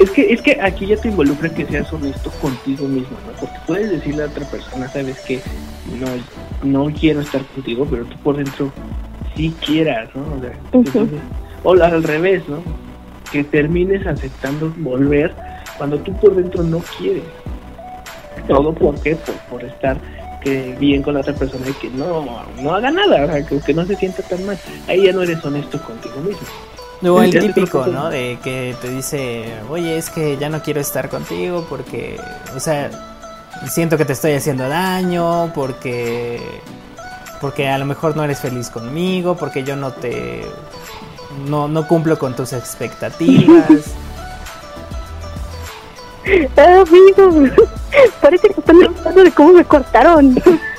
es 0.00 0.10
que 0.10 0.32
es 0.32 0.40
que 0.40 0.58
aquí 0.60 0.86
ya 0.86 0.96
te 0.96 1.08
involucra 1.08 1.48
que 1.50 1.66
seas 1.66 1.92
honesto 1.92 2.30
contigo 2.40 2.88
mismo, 2.88 3.16
¿no? 3.26 3.32
Porque 3.38 3.56
puedes 3.66 3.90
decirle 3.90 4.22
a 4.24 4.26
otra 4.26 4.46
persona, 4.46 4.88
sabes 4.88 5.20
que 5.20 5.40
no 5.98 6.06
no 6.86 6.92
quiero 6.94 7.20
estar 7.20 7.42
contigo, 7.46 7.86
pero 7.88 8.04
tú 8.06 8.16
por 8.18 8.36
dentro 8.36 8.72
sí 9.36 9.54
quieras, 9.64 10.08
¿no? 10.14 10.22
O, 10.36 10.40
sea, 10.40 10.52
entonces- 10.72 11.20
o 11.62 11.72
al 11.74 12.02
revés, 12.02 12.42
¿no? 12.48 12.62
Que 13.30 13.44
termines 13.44 14.06
aceptando 14.06 14.72
volver 14.78 15.34
cuando 15.76 15.98
tú 15.98 16.12
por 16.14 16.34
dentro 16.34 16.62
no 16.62 16.78
quieres. 16.98 17.22
Todo 18.48 18.74
por 18.74 18.98
qué? 19.02 19.16
Por, 19.16 19.34
por 19.50 19.64
estar 19.64 19.98
que 20.42 20.74
bien 20.80 21.02
con 21.02 21.12
la 21.14 21.20
otra 21.20 21.34
persona 21.34 21.68
y 21.68 21.72
que 21.74 21.90
no 21.90 22.24
no 22.62 22.74
haga 22.74 22.90
nada, 22.90 23.24
o 23.24 23.26
sea, 23.26 23.46
que, 23.46 23.60
que 23.60 23.74
no 23.74 23.84
se 23.84 23.96
sienta 23.96 24.22
tan 24.22 24.46
mal. 24.46 24.58
Ahí 24.88 25.02
ya 25.02 25.12
no 25.12 25.20
eres 25.22 25.44
honesto 25.44 25.78
contigo 25.82 26.16
mismo. 26.22 26.40
O 27.02 27.22
el 27.22 27.30
típico, 27.30 27.86
¿no? 27.86 28.10
De 28.10 28.38
que 28.42 28.76
te 28.80 28.90
dice, 28.90 29.54
oye, 29.70 29.96
es 29.96 30.10
que 30.10 30.36
ya 30.36 30.50
no 30.50 30.62
quiero 30.62 30.80
estar 30.80 31.08
contigo 31.08 31.66
porque, 31.68 32.20
o 32.54 32.60
sea, 32.60 32.90
siento 33.68 33.96
que 33.96 34.04
te 34.04 34.12
estoy 34.12 34.32
haciendo 34.32 34.68
daño, 34.68 35.50
porque, 35.54 36.40
porque 37.40 37.68
a 37.68 37.78
lo 37.78 37.86
mejor 37.86 38.16
no 38.16 38.24
eres 38.24 38.40
feliz 38.40 38.68
conmigo, 38.68 39.36
porque 39.36 39.64
yo 39.64 39.76
no 39.76 39.92
te, 39.92 40.42
no, 41.48 41.68
no 41.68 41.88
cumplo 41.88 42.18
con 42.18 42.34
tus 42.34 42.52
expectativas. 42.52 43.66
Ah, 46.56 46.84
amigo, 46.86 47.50
parece 48.20 48.48
que 48.48 48.60
están 48.60 48.76
hablando 48.84 49.24
de 49.24 49.32
cómo 49.32 49.54
me 49.54 49.64
cortaron. 49.64 50.40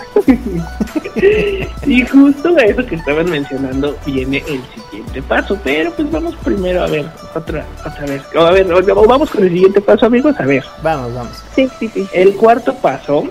Y 1.85 2.05
justo 2.05 2.55
a 2.57 2.61
eso 2.63 2.85
que 2.85 2.95
estaban 2.95 3.29
mencionando 3.29 3.95
viene 4.05 4.43
el 4.47 4.61
siguiente 4.73 5.21
paso, 5.23 5.57
pero 5.63 5.91
pues 5.91 6.09
vamos 6.11 6.35
primero 6.43 6.83
a 6.83 6.87
ver 6.87 7.05
otra 7.35 7.65
otra 7.85 8.05
vez. 8.05 8.21
O 8.35 8.39
a 8.39 8.51
ver, 8.51 8.71
o- 8.71 9.07
vamos 9.07 9.29
con 9.29 9.43
el 9.43 9.49
siguiente 9.49 9.81
paso, 9.81 10.05
amigos, 10.05 10.35
a 10.39 10.45
ver. 10.45 10.63
Vamos, 10.83 11.13
vamos. 11.13 11.43
Sí, 11.55 11.67
sí, 11.79 11.87
sí. 11.89 12.07
El 12.13 12.35
cuarto 12.35 12.73
paso 12.75 13.25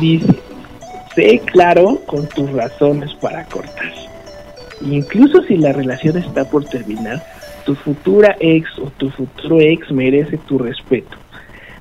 dice, 0.00 0.34
sé 1.14 1.40
claro 1.46 2.00
con 2.06 2.26
tus 2.28 2.50
razones 2.52 3.12
para 3.20 3.44
cortar. 3.46 3.92
Incluso 4.80 5.42
si 5.44 5.56
la 5.56 5.72
relación 5.72 6.16
está 6.16 6.44
por 6.44 6.64
terminar, 6.66 7.24
tu 7.64 7.74
futura 7.74 8.36
ex 8.40 8.68
o 8.78 8.90
tu 8.98 9.10
futuro 9.10 9.60
ex 9.60 9.90
merece 9.90 10.36
tu 10.38 10.58
respeto. 10.58 11.16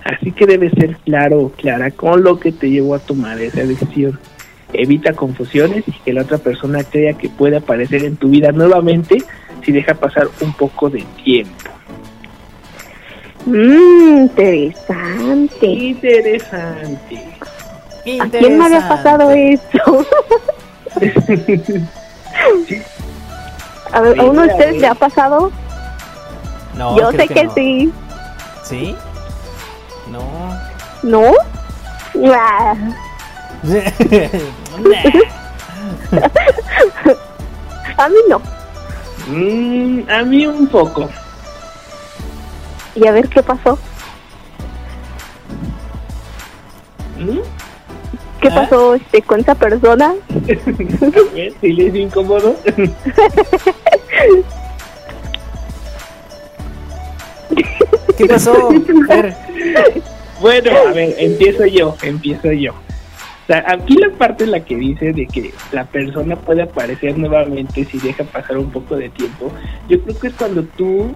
Así 0.04 0.32
que 0.32 0.46
debes 0.46 0.74
ser 0.74 0.98
claro 0.98 1.40
o 1.40 1.50
clara 1.52 1.92
con 1.92 2.24
lo 2.24 2.40
que 2.40 2.52
te 2.52 2.70
llevó 2.70 2.96
a 2.96 3.00
tomar 3.00 3.40
esa 3.40 3.62
decisión. 3.64 4.20
Evita 4.74 5.14
confusiones 5.14 5.84
y 5.88 5.92
que 6.04 6.14
la 6.14 6.24
otra 6.24 6.40
persona 6.40 6.84
crea 6.84 7.14
que 7.14 7.30
puede 7.30 7.58
aparecer 7.58 8.04
en 8.04 8.18
tu 8.18 8.30
vida 8.30 8.52
nuevamente 8.52 9.18
si 9.64 9.72
deja 9.72 9.94
pasar 9.94 10.28
un 10.42 10.52
poco 10.54 10.90
de 10.90 11.04
tiempo. 11.24 11.70
Mmm, 13.46 14.24
interesante. 14.24 15.66
Interesante. 15.66 17.24
¿A 18.20 18.28
quién 18.30 18.58
me 18.58 18.66
había 18.66 18.88
pasado 18.88 19.32
eso? 19.32 20.06
A 23.92 24.02
ver, 24.02 24.20
¿a 24.20 24.24
uno 24.24 24.42
de 24.42 24.48
ustedes 24.48 24.82
le 24.82 24.88
ha 24.88 24.96
pasado? 24.96 25.52
No, 26.76 26.98
Yo 26.98 27.10
creo 27.10 27.28
sé 27.28 27.34
que 27.34 27.44
no. 27.44 27.54
sí. 27.54 27.92
¿Sí? 28.64 28.96
No. 30.14 30.54
¿No? 31.02 31.34
A 37.98 38.10
mí 38.10 38.18
no. 38.30 38.40
Mm, 39.28 40.04
a 40.10 40.24
mí 40.24 40.46
un 40.46 40.68
poco. 40.68 41.10
Y 42.94 43.08
a 43.08 43.12
ver 43.12 43.28
qué 43.30 43.42
pasó. 43.42 43.80
¿Mm? 47.18 47.40
¿Qué 48.42 48.50
¿Ah? 48.50 48.56
pasó 48.56 48.94
este, 48.96 49.24
con 49.24 49.40
esa 49.40 49.56
persona? 49.56 50.14
Si 51.62 51.74
les 51.74 51.88
es 51.88 51.96
incómodo. 51.96 52.56
¿Qué 58.18 58.26
pasó? 58.26 58.70
Bueno, 60.42 60.72
a 60.72 60.94
ver, 60.94 61.16
empiezo 61.18 61.66
yo, 61.66 61.96
empiezo 62.02 62.52
yo. 62.52 62.74
O 62.74 63.46
sea, 63.46 63.64
aquí 63.68 63.96
la 63.96 64.10
parte 64.12 64.46
en 64.46 64.52
la 64.52 64.62
que 64.62 64.76
dice 64.76 65.12
de 65.12 65.28
que 65.28 65.54
la 65.74 65.84
persona 65.84 66.38
puede 66.38 66.62
aparecer 66.62 67.18
nuevamente 67.18 67.84
si 67.84 68.00
deja 68.00 68.24
pasar 68.24 68.58
un 68.58 68.72
poco 68.72 68.96
de 68.96 69.10
tiempo, 69.10 69.52
yo 69.90 70.02
creo 70.02 70.18
que 70.18 70.28
es 70.28 70.34
cuando 70.34 70.64
tú 70.64 71.14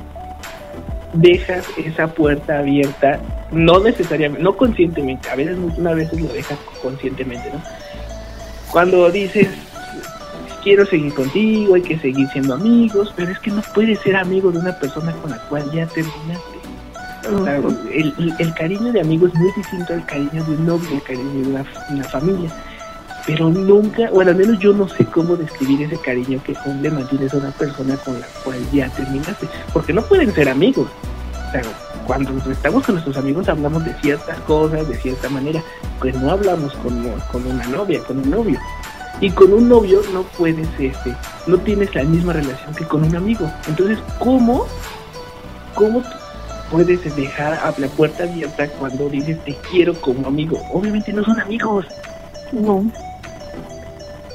dejas 1.14 1.66
esa 1.78 2.08
puerta 2.08 2.60
abierta, 2.60 3.20
no 3.52 3.80
necesariamente, 3.80 4.44
no 4.44 4.58
conscientemente, 4.58 5.30
a 5.30 5.36
veces, 5.36 5.58
muchas 5.58 5.96
veces 5.96 6.22
lo 6.22 6.28
dejas 6.34 6.60
conscientemente, 6.82 7.50
¿no? 7.52 7.62
Cuando 8.72 9.10
dices, 9.10 9.48
quiero 10.64 10.86
seguir 10.86 11.14
contigo, 11.14 11.76
hay 11.76 11.82
que 11.82 11.98
seguir 11.98 12.28
siendo 12.30 12.56
amigos, 12.56 13.14
pero 13.16 13.32
es 13.32 13.40
que 13.40 13.52
no 13.52 13.62
puedes 13.74 14.00
ser 14.00 14.18
amigo 14.18 14.52
de 14.52 14.60
una 14.60 14.78
persona 14.78 15.14
con 15.14 15.32
la 15.32 15.38
cual 15.48 15.64
ya 15.72 15.86
terminaste. 15.88 16.57
El, 17.92 18.34
el, 18.40 18.54
cariño 18.54 18.92
de 18.92 19.02
amigo 19.02 19.28
es 19.28 19.34
muy 19.36 19.52
distinto 19.56 19.94
al 19.94 20.06
cariño 20.06 20.44
de 20.44 20.52
un 20.52 20.66
novio, 20.66 20.90
el 20.94 21.04
cariño 21.04 21.44
de 21.44 21.50
una, 21.50 21.66
una 21.90 22.04
familia 22.06 22.52
pero 23.28 23.50
nunca, 23.50 24.10
bueno, 24.10 24.32
al 24.32 24.38
menos 24.38 24.58
yo 24.60 24.72
no 24.72 24.88
sé 24.88 25.06
cómo 25.06 25.36
describir 25.36 25.82
ese 25.82 25.98
cariño 26.00 26.42
que 26.46 26.56
le 26.82 26.90
mantienes 26.90 27.34
a 27.34 27.38
una 27.38 27.52
persona 27.52 27.98
con 27.98 28.18
la 28.22 28.26
cual 28.42 28.58
ya 28.72 28.90
terminaste, 28.90 29.48
porque 29.74 29.92
no 29.92 30.02
pueden 30.02 30.34
ser 30.34 30.48
amigos. 30.48 30.88
O 31.50 31.52
sea, 31.52 31.62
cuando 32.06 32.32
estamos 32.50 32.86
con 32.86 32.96
nuestros 32.96 33.18
amigos 33.18 33.50
hablamos 33.50 33.84
de 33.84 33.94
ciertas 33.96 34.40
cosas, 34.42 34.88
de 34.88 34.96
cierta 34.96 35.28
manera, 35.28 35.62
pues 36.00 36.16
no 36.16 36.32
hablamos 36.32 36.74
con, 36.76 37.04
con 37.30 37.46
una 37.46 37.68
novia, 37.68 38.02
con 38.04 38.20
un 38.20 38.30
novio. 38.30 38.58
Y 39.20 39.30
con 39.32 39.52
un 39.52 39.68
novio 39.68 40.00
no 40.14 40.24
puedes, 40.24 40.68
este, 40.80 41.14
no 41.48 41.58
tienes 41.58 41.94
la 41.96 42.04
misma 42.04 42.32
relación 42.32 42.74
que 42.76 42.86
con 42.86 43.04
un 43.04 43.14
amigo. 43.14 43.52
Entonces, 43.68 44.00
¿cómo, 44.20 44.68
cómo 45.76 46.02
puedes 46.72 47.16
dejar 47.16 47.60
la 47.78 47.88
puerta 47.88 48.24
abierta 48.24 48.68
cuando 48.80 49.10
dices 49.10 49.44
te 49.44 49.56
quiero 49.70 49.94
como 50.02 50.28
amigo? 50.28 50.60
Obviamente 50.74 51.14
no 51.14 51.24
son 51.24 51.40
amigos. 51.40 51.86
No. 52.52 52.86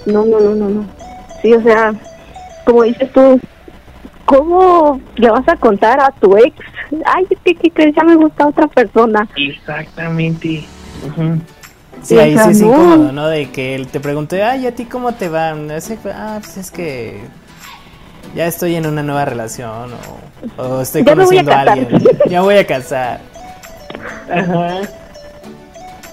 No, 0.06 0.24
no, 0.24 0.40
no, 0.40 0.54
no, 0.54 0.68
no. 0.68 0.86
Sí, 1.40 1.52
o 1.52 1.62
sea, 1.62 1.94
como 2.64 2.82
dices 2.82 3.10
tú, 3.12 3.40
¿cómo 4.24 5.00
le 5.16 5.30
vas 5.30 5.46
a 5.48 5.56
contar 5.56 6.00
a 6.00 6.10
tu 6.12 6.36
ex? 6.36 6.56
Ay, 7.06 7.26
es 7.30 7.58
que, 7.58 7.92
ya 7.92 8.04
me 8.04 8.16
gusta 8.16 8.48
otra 8.48 8.66
persona. 8.66 9.28
Exactamente. 9.36 10.64
Sí, 12.02 12.18
ahí 12.18 12.36
sí 12.36 12.50
es 12.50 12.60
incómodo, 12.60 13.12
¿no? 13.12 13.28
De 13.28 13.50
que 13.50 13.74
él 13.74 13.86
te 13.86 14.00
pregunte, 14.00 14.42
ay, 14.42 14.66
¿a 14.66 14.74
ti 14.74 14.84
cómo 14.86 15.12
te 15.12 15.28
va? 15.28 15.50
Ah, 15.50 16.38
pues 16.40 16.56
es 16.56 16.70
que 16.70 17.20
ya 18.34 18.46
estoy 18.46 18.76
en 18.76 18.86
una 18.86 19.02
nueva 19.02 19.24
relación 19.24 19.90
o, 20.56 20.80
estoy 20.80 21.04
conociendo 21.04 21.52
a, 21.52 21.60
alguien. 21.60 21.88
Ya 22.28 22.40
voy 22.42 22.56
a 22.56 22.66
casar. 22.66 23.20
Ajá. 24.30 24.80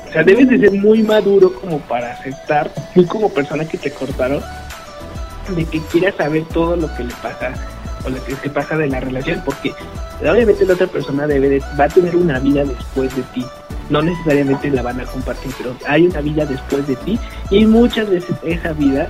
O 0.08 0.12
sea, 0.12 0.24
debes 0.24 0.50
de 0.50 0.60
ser 0.60 0.72
muy 0.72 1.04
maduro 1.04 1.54
como 1.62 1.80
para 1.82 2.14
aceptar, 2.14 2.72
muy 2.96 3.06
como 3.06 3.30
persona 3.30 3.64
que 3.66 3.78
te 3.78 3.92
cortaron, 3.92 4.42
de 5.56 5.66
que 5.66 5.80
quieras 5.82 6.16
saber 6.16 6.44
todo 6.46 6.76
lo 6.76 6.94
que 6.96 7.04
le 7.04 7.14
pasa 7.22 7.54
o 8.04 8.10
lo 8.10 8.24
que 8.26 8.34
te 8.36 8.50
pasa 8.50 8.76
de 8.76 8.88
la 8.88 9.00
relación, 9.00 9.42
porque 9.46 9.74
obviamente 10.22 10.66
la 10.66 10.74
otra 10.74 10.88
persona 10.88 11.28
debe 11.28 11.50
de, 11.50 11.64
va 11.80 11.86
a 11.86 11.90
tener 11.90 12.16
una 12.16 12.40
vida 12.40 12.64
después 12.64 13.16
de 13.16 13.22
ti. 13.34 13.46
No 13.90 14.02
necesariamente 14.02 14.70
la 14.70 14.82
van 14.82 15.00
a 15.00 15.06
compartir, 15.06 15.52
pero 15.58 15.76
hay 15.88 16.08
una 16.08 16.22
vida 16.22 16.46
después 16.46 16.88
de 16.88 16.96
ti 16.98 17.20
y 17.50 17.66
muchas 17.66 18.10
veces 18.10 18.36
esa 18.44 18.74
vida 18.74 19.08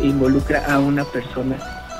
involucra 0.00 0.64
a 0.66 0.78
una 0.78 1.04
persona 1.04 1.56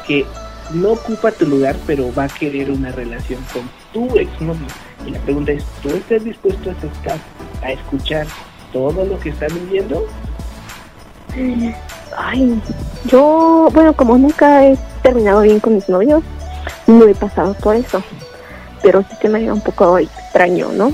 que 0.07 0.27
no 0.71 0.93
ocupa 0.93 1.33
tu 1.33 1.47
lugar, 1.47 1.77
pero 1.87 2.13
va 2.15 2.25
a 2.25 2.29
querer 2.29 2.71
una 2.71 2.93
relación 2.93 3.41
con 3.53 3.69
tu 3.93 4.17
exnovio. 4.19 4.67
Y 5.07 5.11
la 5.11 5.19
pregunta 5.21 5.53
es, 5.53 5.65
¿tú 5.83 5.89
estás 5.91 6.25
dispuesto 6.25 6.71
a 6.71 6.73
aceptar, 6.73 7.19
a 7.63 7.73
escuchar 7.73 8.27
todo 8.73 9.05
lo 9.05 9.19
que 9.19 9.31
están 9.31 9.49
viviendo? 9.55 10.07
Ay, 12.17 12.61
yo, 13.07 13.69
bueno, 13.73 13.93
como 13.93 14.19
nunca 14.19 14.67
he 14.67 14.77
terminado 15.03 15.43
bien 15.43 15.61
con 15.61 15.75
mis 15.75 15.89
novios, 15.89 16.23
no 16.87 17.07
he 17.07 17.15
pasado 17.15 17.55
por 17.55 17.77
eso. 17.77 18.03
Pero 18.83 19.03
sí 19.03 19.17
que 19.21 19.29
me 19.29 19.45
da 19.45 19.55
un 19.55 19.61
poco 19.61 19.99
extraño, 19.99 20.69
¿no? 20.73 20.93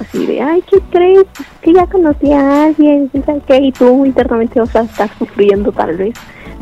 Así 0.00 0.26
de, 0.26 0.40
ay, 0.40 0.62
¿qué 0.70 0.80
crees? 0.90 1.24
Pues 1.34 1.48
que 1.60 1.72
ya 1.72 1.86
conocí 1.86 2.32
a 2.32 2.64
alguien, 2.64 3.10
¿qué? 3.46 3.56
Y 3.56 3.72
tú 3.72 4.04
internamente 4.04 4.60
vas 4.60 4.74
a 4.76 4.82
estar 4.82 5.10
sufriendo 5.18 5.72
tal 5.72 5.96
vez 5.96 6.14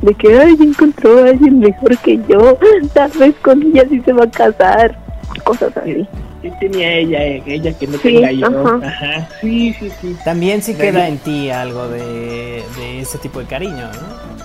de 0.02 0.14
que 0.14 0.38
ay 0.38 0.56
encontró 0.60 1.24
a 1.24 1.30
alguien 1.30 1.60
mejor 1.60 1.96
que 1.98 2.20
yo, 2.28 2.58
tal 2.92 3.10
vez 3.12 3.34
con 3.42 3.62
ella 3.62 3.84
sí 3.88 4.00
se 4.04 4.12
va 4.12 4.24
a 4.24 4.30
casar, 4.30 4.98
cosas 5.44 5.76
así. 5.76 6.06
Sí 6.42 6.50
tenía 6.58 6.92
ella, 6.94 7.22
ella 7.46 7.78
que 7.78 7.86
no 7.86 7.98
sí, 7.98 8.14
tenga 8.14 8.32
yo. 8.32 8.78
Ajá. 8.82 9.28
Sí, 9.40 9.72
sí, 9.78 9.90
sí. 10.00 10.16
También 10.24 10.60
sí 10.60 10.74
queda 10.74 11.06
en 11.06 11.18
ti 11.18 11.50
algo 11.50 11.88
de, 11.88 12.64
de 12.76 13.00
ese 13.00 13.18
tipo 13.18 13.38
de 13.38 13.46
cariño, 13.46 13.86
¿no? 13.86 14.42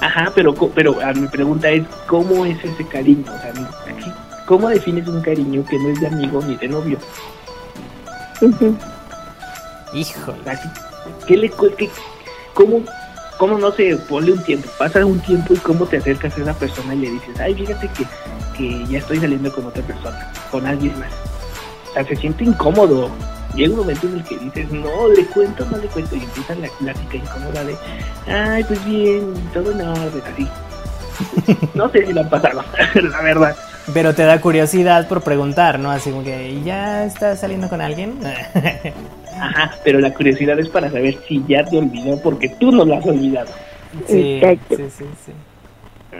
Ajá, 0.00 0.30
pero, 0.34 0.54
pero 0.74 1.00
a 1.00 1.14
mi 1.14 1.26
pregunta 1.28 1.70
es, 1.70 1.82
¿cómo 2.06 2.44
es 2.44 2.62
ese 2.62 2.86
cariño? 2.86 3.24
O 3.26 3.40
sea, 3.40 3.52
¿cómo 4.44 4.68
defines 4.68 5.08
un 5.08 5.22
cariño 5.22 5.64
que 5.64 5.78
no 5.78 5.88
es 5.88 6.00
de 6.00 6.08
amigo 6.08 6.42
ni 6.46 6.56
de 6.56 6.68
novio? 6.68 6.98
Híjole. 9.94 10.38
¿Qué 11.26 11.36
le, 11.38 11.50
qué, 11.78 11.88
cómo, 12.52 12.82
cómo 13.38 13.58
no 13.58 13.72
se 13.72 13.96
pone 13.96 14.32
un 14.32 14.42
tiempo, 14.42 14.68
pasa 14.78 15.04
un 15.04 15.20
tiempo 15.20 15.54
y 15.54 15.58
cómo 15.58 15.86
te 15.86 15.98
acercas 15.98 16.36
a 16.36 16.42
esa 16.42 16.54
persona 16.54 16.94
y 16.94 16.98
le 16.98 17.10
dices, 17.10 17.40
ay, 17.40 17.54
fíjate 17.54 17.88
que, 17.88 18.06
que 18.56 18.86
ya 18.86 18.98
estoy 18.98 19.18
saliendo 19.18 19.52
con 19.52 19.66
otra 19.66 19.82
persona, 19.82 20.32
con 20.50 20.66
alguien 20.66 20.98
más. 20.98 21.10
O 21.90 21.92
sea, 21.94 22.04
se 22.04 22.16
siente 22.16 22.44
incómodo. 22.44 23.10
Llega 23.54 23.70
un 23.70 23.80
momento 23.80 24.06
en 24.08 24.14
el 24.14 24.24
que 24.24 24.36
dices, 24.38 24.70
no, 24.70 25.08
le 25.08 25.24
cuento, 25.26 25.64
no 25.66 25.76
le 25.78 25.86
cuento, 25.86 26.16
y 26.16 26.20
empieza 26.20 26.54
la 26.56 26.68
plática 26.68 27.16
incómoda 27.16 27.64
de, 27.64 27.76
ay, 28.26 28.64
pues 28.64 28.84
bien, 28.84 29.34
todo 29.52 29.70
en 29.70 29.80
orden, 29.80 30.22
así. 30.32 30.48
no 31.74 31.88
sé 31.90 32.06
si 32.06 32.12
lo 32.12 32.22
han 32.22 32.30
pasado, 32.30 32.64
la 32.94 33.22
verdad. 33.22 33.56
Pero 33.92 34.14
te 34.14 34.24
da 34.24 34.40
curiosidad 34.40 35.06
por 35.08 35.22
preguntar, 35.22 35.78
¿no? 35.78 35.90
Así 35.90 36.10
como 36.10 36.24
que, 36.24 36.62
¿ya 36.64 37.04
estás 37.04 37.40
saliendo 37.40 37.68
con 37.68 37.80
alguien? 37.80 38.18
Ajá, 39.40 39.78
pero 39.84 40.00
la 40.00 40.12
curiosidad 40.12 40.58
es 40.58 40.68
para 40.68 40.90
saber 40.90 41.18
si 41.26 41.42
ya 41.48 41.64
te 41.64 41.78
olvidó 41.78 42.20
porque 42.22 42.48
tú 42.48 42.72
no 42.72 42.84
lo 42.84 42.94
has 42.96 43.06
olvidado. 43.06 43.50
Sí, 44.06 44.40
sí, 44.68 44.76
sí, 44.76 45.04
sí. 45.24 45.32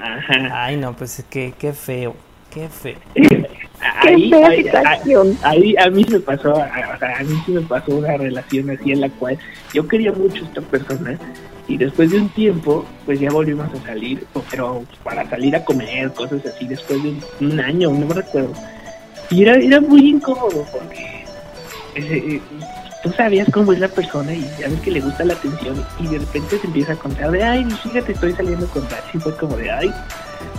Ajá. 0.00 0.64
Ay, 0.64 0.76
no, 0.76 0.94
pues 0.94 1.24
qué, 1.30 1.54
qué 1.58 1.72
feo, 1.72 2.14
qué 2.52 2.68
feo. 2.68 2.98
ahí, 3.80 4.30
qué 4.30 4.44
ahí, 4.44 4.64
situación. 4.64 5.38
Ahí, 5.42 5.74
a 5.76 5.90
mí 5.90 6.04
me 6.08 6.20
pasó, 6.20 6.56
a, 6.56 6.64
a 6.64 7.22
mí 7.22 7.42
sí 7.46 7.52
me 7.52 7.60
pasó 7.62 7.96
una 7.96 8.16
relación 8.16 8.70
así 8.70 8.92
en 8.92 9.00
la 9.00 9.08
cual 9.10 9.38
yo 9.72 9.86
quería 9.86 10.12
mucho 10.12 10.44
a 10.44 10.48
esta 10.48 10.60
persona 10.60 11.18
y 11.66 11.78
después 11.78 12.10
de 12.10 12.18
un 12.18 12.28
tiempo, 12.30 12.84
pues 13.06 13.20
ya 13.20 13.30
volvimos 13.30 13.72
a 13.72 13.86
salir, 13.86 14.26
pero 14.50 14.84
para 15.02 15.28
salir 15.30 15.56
a 15.56 15.64
comer, 15.64 16.12
cosas 16.12 16.44
así, 16.44 16.66
después 16.66 17.02
de 17.02 17.14
un, 17.40 17.60
año, 17.60 17.90
no 17.90 18.06
me 18.06 18.14
recuerdo. 18.14 18.52
Y 19.30 19.42
era, 19.42 19.54
era 19.54 19.80
muy 19.80 20.10
incómodo 20.10 20.66
porque 20.70 21.24
ese, 21.94 22.42
tú 23.04 23.12
sabías 23.12 23.46
cómo 23.52 23.72
es 23.74 23.78
la 23.78 23.88
persona 23.88 24.32
y 24.32 24.40
ya 24.58 24.66
ves 24.68 24.80
que 24.80 24.90
le 24.90 25.00
gusta 25.00 25.24
la 25.24 25.34
atención 25.34 25.84
y 26.00 26.08
de 26.08 26.18
repente 26.18 26.58
se 26.58 26.66
empieza 26.66 26.94
a 26.94 26.96
contar 26.96 27.30
de, 27.30 27.44
ay, 27.44 27.64
fíjate, 27.82 28.12
estoy 28.12 28.32
saliendo 28.32 28.66
con 28.68 28.82
tal. 28.88 29.00
Y 29.12 29.18
fue 29.18 29.36
como 29.36 29.56
de, 29.56 29.70
ay, 29.70 29.92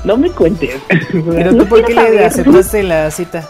no 0.05 0.15
me 0.15 0.29
cuentes. 0.29 0.79
Pero 1.11 1.57
tú, 1.57 1.65
¿por 1.67 1.83
qué 1.83 1.95
le 1.95 2.23
aceptaste 2.23 2.83
la 2.83 3.09
cita? 3.09 3.49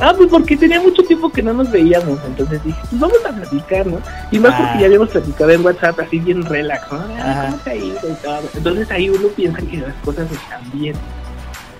Ah, 0.00 0.14
pues 0.16 0.30
porque 0.30 0.56
tenía 0.56 0.80
mucho 0.80 1.02
tiempo 1.02 1.30
que 1.30 1.42
no 1.42 1.52
nos 1.52 1.70
veíamos, 1.72 2.20
entonces 2.24 2.62
dije, 2.62 2.78
pues 2.88 3.00
vamos 3.00 3.18
a 3.26 3.32
platicar, 3.32 3.84
¿no? 3.84 4.00
Y 4.30 4.38
más 4.38 4.54
porque 4.54 4.72
ah. 4.74 4.80
ya 4.80 4.86
habíamos 4.86 5.08
platicado 5.08 5.50
en 5.50 5.64
WhatsApp 5.64 5.98
así 5.98 6.20
bien 6.20 6.44
relax, 6.44 6.92
¿no? 6.92 6.98
¿Cómo 6.98 7.56
te 7.64 7.70
ha 7.70 7.74
ido 7.74 7.98
y 8.08 8.14
todo? 8.22 8.48
Entonces 8.54 8.90
ahí 8.92 9.10
uno 9.10 9.26
piensa 9.34 9.58
que 9.58 9.78
las 9.78 9.94
cosas 10.04 10.30
están 10.30 10.62
bien, 10.72 10.94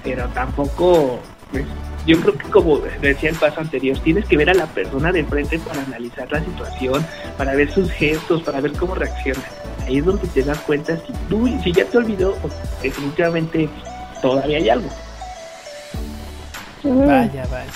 pero 0.03 0.27
tampoco, 0.35 1.21
yo 2.07 2.19
creo 2.21 2.39
que 2.39 2.49
como 2.49 2.79
decía 3.03 3.31
el 3.31 3.37
paso 3.37 3.61
anterior, 3.61 3.99
tienes 3.99 4.25
que 4.27 4.37
ver 4.37 4.49
a 4.49 4.55
la 4.55 4.67
persona 4.67 5.13
de 5.13 5.25
frente 5.25 5.59
para 5.59 5.83
analizar 5.83 6.31
la 6.33 6.43
situación, 6.43 7.05
para 7.37 7.55
ver 7.55 7.71
sus 7.71 7.91
gestos, 7.91 8.43
para 8.43 8.63
ver 8.63 8.73
cómo 8.73 8.95
reacciona. 8.95 9.43
Ahí 9.87 9.99
es 9.99 10.05
donde 10.07 10.27
te 10.29 10.43
das 10.43 10.59
cuenta 10.61 10.97
si 10.97 11.13
tú, 11.29 11.49
si 11.63 11.73
ya 11.73 11.85
te 11.85 11.99
olvidó, 11.99 12.35
pues, 12.37 12.55
definitivamente 12.83 13.69
todavía 14.23 14.57
hay 14.57 14.69
algo. 14.71 14.89
Vaya, 16.83 17.47
vaya. 17.51 17.73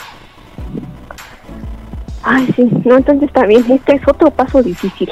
Ay, 2.23 2.49
sí, 2.57 2.71
no, 2.85 2.97
entonces 2.97 3.29
está 3.29 3.45
bien, 3.47 3.65
este 3.71 3.97
es 3.97 4.03
otro 4.07 4.31
paso 4.31 4.63
difícil. 4.63 5.11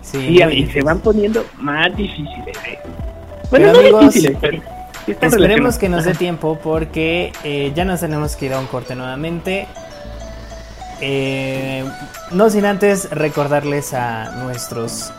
Sí, 0.00 0.40
y 0.40 0.66
se 0.68 0.80
van 0.80 1.00
poniendo 1.00 1.44
más 1.58 1.94
difíciles. 1.94 2.56
¿eh? 2.66 2.78
Bueno, 3.50 3.72
no 3.72 4.00
difíciles, 4.00 4.38
pero 4.40 4.62
Esperemos 5.20 5.78
que 5.78 5.88
nos 5.88 6.04
dé 6.04 6.14
tiempo 6.14 6.58
porque 6.62 7.32
eh, 7.44 7.72
ya 7.74 7.84
nos 7.84 8.00
tenemos 8.00 8.36
que 8.36 8.46
ir 8.46 8.52
a 8.52 8.58
un 8.58 8.66
corte 8.66 8.94
nuevamente. 8.94 9.66
Eh, 11.00 11.84
no 12.32 12.50
sin 12.50 12.64
antes 12.64 13.10
recordarles 13.10 13.94
a 13.94 14.32
nuestros 14.42 15.12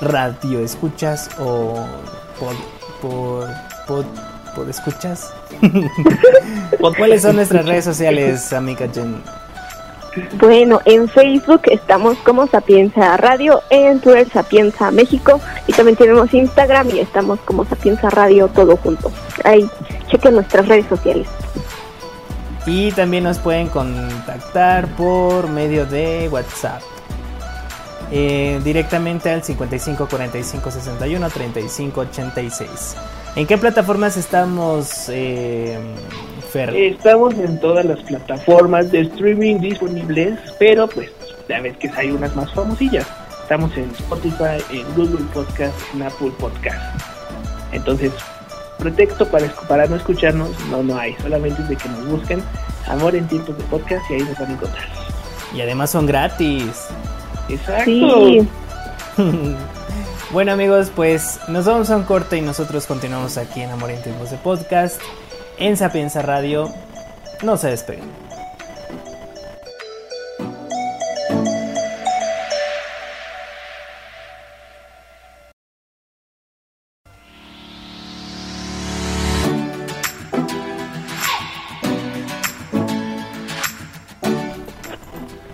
radioescuchas 0.00 1.30
o 1.38 1.84
por, 2.38 3.48
por, 3.86 4.04
por, 4.54 4.68
escuchas. 4.68 5.32
¿Cuáles 6.96 7.22
son 7.22 7.36
nuestras 7.36 7.66
redes 7.66 7.84
sociales, 7.84 8.52
amiga 8.52 8.86
Jen? 8.92 9.22
Bueno, 10.34 10.80
en 10.84 11.08
Facebook 11.08 11.62
estamos 11.66 12.16
como 12.18 12.46
Sapienza 12.46 13.16
Radio, 13.16 13.62
en 13.70 14.00
Twitter 14.00 14.28
Sapienza 14.30 14.90
México 14.90 15.40
y 15.66 15.72
también 15.72 15.96
tenemos 15.96 16.32
Instagram 16.32 16.90
y 16.90 17.00
estamos 17.00 17.40
como 17.40 17.64
Sapienza 17.64 18.10
Radio 18.10 18.48
todo 18.48 18.76
junto. 18.76 19.10
Ahí 19.44 19.68
chequen 20.08 20.34
nuestras 20.34 20.68
redes 20.68 20.86
sociales. 20.86 21.26
Y 22.66 22.92
también 22.92 23.24
nos 23.24 23.38
pueden 23.38 23.68
contactar 23.68 24.86
por 24.96 25.48
medio 25.48 25.84
de 25.84 26.28
WhatsApp. 26.30 26.80
Eh, 28.10 28.60
directamente 28.62 29.30
al 29.30 29.42
55 29.42 30.06
45 30.08 30.70
61 30.70 31.30
35 31.30 32.00
86. 32.00 32.96
¿En 33.36 33.46
qué 33.46 33.58
plataformas 33.58 34.16
estamos, 34.16 35.08
eh, 35.08 35.78
Fer? 36.54 36.70
Estamos 36.76 37.34
en 37.34 37.58
todas 37.58 37.84
las 37.84 37.98
plataformas 38.00 38.92
de 38.92 39.00
streaming 39.00 39.58
disponibles, 39.58 40.38
pero 40.60 40.86
pues 40.86 41.10
ya 41.48 41.60
ves 41.60 41.76
que 41.78 41.90
hay 41.96 42.12
unas 42.12 42.34
más 42.36 42.52
famosillas. 42.54 43.06
Estamos 43.42 43.76
en 43.76 43.90
Spotify, 43.90 44.62
en 44.70 44.86
Google 44.94 45.24
Podcast, 45.34 45.74
en 45.92 46.02
Apple 46.04 46.30
Podcast. 46.38 46.78
Entonces, 47.72 48.12
pretexto 48.78 49.26
para, 49.26 49.48
para 49.68 49.86
no 49.86 49.96
escucharnos 49.96 50.48
no, 50.70 50.84
no 50.84 50.96
hay. 50.96 51.16
Solamente 51.22 51.60
es 51.62 51.68
de 51.68 51.76
que 51.76 51.88
nos 51.88 52.06
busquen 52.06 52.40
Amor 52.86 53.16
en 53.16 53.26
tiempos 53.26 53.56
de 53.56 53.64
podcast 53.64 54.08
y 54.10 54.14
ahí 54.14 54.22
nos 54.22 54.38
van 54.38 54.50
a 54.50 54.52
encontrar. 54.52 54.88
Y 55.54 55.60
además 55.60 55.90
son 55.90 56.06
gratis. 56.06 56.86
Exacto. 57.48 57.84
Sí. 57.84 58.48
bueno 60.32 60.52
amigos, 60.52 60.92
pues 60.94 61.40
nos 61.48 61.64
vamos 61.64 61.90
a 61.90 61.96
un 61.96 62.04
corte 62.04 62.36
y 62.36 62.42
nosotros 62.42 62.86
continuamos 62.86 63.38
aquí 63.38 63.62
en 63.62 63.70
Amor 63.70 63.90
en 63.90 64.02
tiempos 64.02 64.30
de 64.30 64.36
podcast, 64.36 65.00
en 65.58 65.76
Sapienza 65.76 66.22
Radio. 66.22 66.72
No 67.42 67.56
se 67.56 67.68
despeguen. 67.68 68.24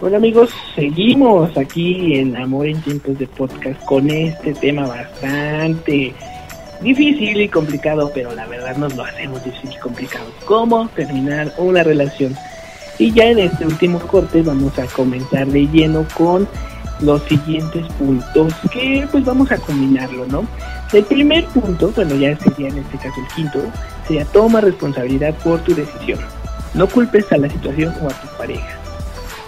Hola 0.02 0.16
amigos, 0.16 0.50
seguimos 0.74 1.56
aquí 1.56 2.18
en 2.18 2.36
Amor 2.36 2.66
en 2.66 2.80
tiempos 2.82 3.16
de 3.18 3.28
podcast 3.28 3.80
con 3.84 4.10
este 4.10 4.54
tema 4.54 4.88
bastante 4.88 6.14
difícil 6.82 7.40
y 7.40 7.48
complicado, 7.48 8.10
pero 8.14 8.34
la 8.34 8.46
verdad 8.46 8.76
nos 8.76 8.94
lo 8.96 9.04
hacemos 9.04 9.42
difícil 9.44 9.72
y 9.72 9.78
complicado. 9.78 10.26
¿Cómo 10.44 10.88
terminar 10.88 11.52
una 11.58 11.82
relación? 11.82 12.36
Y 12.98 13.12
ya 13.12 13.26
en 13.26 13.38
este 13.38 13.66
último 13.66 13.98
corte 14.00 14.42
vamos 14.42 14.78
a 14.78 14.86
comenzar 14.86 15.46
de 15.46 15.66
lleno 15.66 16.06
con 16.16 16.46
los 17.00 17.22
siguientes 17.22 17.86
puntos 17.98 18.52
que 18.70 19.08
pues 19.10 19.24
vamos 19.24 19.50
a 19.50 19.56
combinarlo, 19.56 20.26
¿no? 20.26 20.46
El 20.92 21.04
primer 21.04 21.46
punto, 21.46 21.92
bueno 21.94 22.14
ya 22.16 22.36
sería 22.36 22.68
en 22.68 22.78
este 22.78 22.98
caso 22.98 23.14
el 23.20 23.34
quinto, 23.34 23.60
sería 24.06 24.24
toma 24.26 24.60
responsabilidad 24.60 25.34
por 25.36 25.60
tu 25.60 25.74
decisión. 25.74 26.18
No 26.74 26.86
culpes 26.86 27.30
a 27.32 27.38
la 27.38 27.48
situación 27.48 27.94
o 28.02 28.06
a 28.06 28.10
tu 28.10 28.28
pareja. 28.36 28.76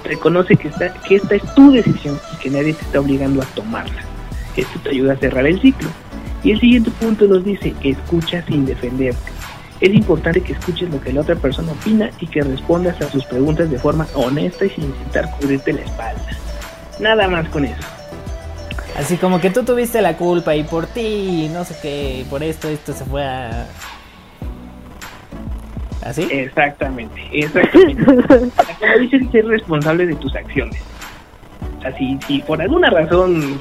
Reconoce 0.05 0.57
que 0.57 0.68
esta, 0.68 0.92
que 0.95 1.16
esta 1.16 1.35
es 1.35 1.55
tu 1.55 1.71
decisión 1.73 2.18
y 2.33 2.37
que 2.38 2.51
nadie 2.51 2.75
te 2.75 2.85
está 2.85 3.01
obligando 3.01 3.42
a 3.42 3.45
tomarla. 3.47 4.03
Esto 4.57 4.81
te 4.83 4.90
ayuda 4.90 5.12
a 5.12 5.16
cerrar 5.16 5.47
el 5.47 5.61
ciclo. 5.61 5.88
Y 6.44 6.52
el 6.52 6.61
siguiente 6.61 6.90
punto 6.92 7.26
nos 7.26 7.44
dice, 7.44 7.74
escucha 7.83 8.44
sin 8.46 8.66
defenderte. 8.66 9.31
Es 9.81 9.92
importante 9.94 10.40
que 10.40 10.52
escuches 10.52 10.90
lo 10.90 11.00
que 11.00 11.12
la 11.12 11.22
otra 11.22 11.37
persona 11.37 11.72
opina 11.72 12.11
y 12.20 12.26
que 12.26 12.40
respondas 12.42 13.00
a 13.00 13.11
sus 13.11 13.24
preguntas 13.24 13.70
de 13.70 13.78
forma 13.78 14.07
honesta 14.14 14.64
y 14.64 14.70
sin 14.70 14.85
intentar 14.85 15.31
cubrirte 15.38 15.72
la 15.72 15.83
espalda. 15.83 16.38
Nada 17.00 17.28
más 17.28 17.48
con 17.48 17.64
eso. 17.64 17.83
Así 18.96 19.16
como 19.16 19.40
que 19.40 19.50
tú 19.50 19.64
tuviste 19.64 20.00
la 20.02 20.16
culpa 20.16 20.55
y 20.55 20.64
por 20.64 20.87
ti, 20.87 21.50
no 21.52 21.64
sé 21.64 21.76
qué, 21.81 22.26
por 22.28 22.42
esto, 22.42 22.68
esto 22.68 22.92
se 22.92 23.05
fue 23.05 23.24
a... 23.24 23.66
¿Así? 26.05 26.28
Exactamente, 26.31 27.20
exactamente. 27.33 28.05
Como 28.05 28.98
dices, 29.00 29.22
ser 29.31 29.46
responsable 29.46 30.07
de 30.07 30.16
tus 30.16 30.35
acciones. 30.35 30.83
O 31.78 31.83
sea, 31.83 31.96
si, 31.96 32.18
si 32.26 32.40
por 32.40 32.61
alguna 32.61 32.90
razón 32.90 33.61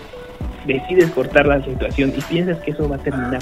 decides 0.65 1.11
cortar 1.11 1.45
la 1.47 1.63
situación 1.63 2.13
y 2.15 2.21
piensas 2.21 2.57
que 2.59 2.71
eso 2.71 2.87
va 2.87 2.95
a 2.95 2.99
terminar 2.99 3.41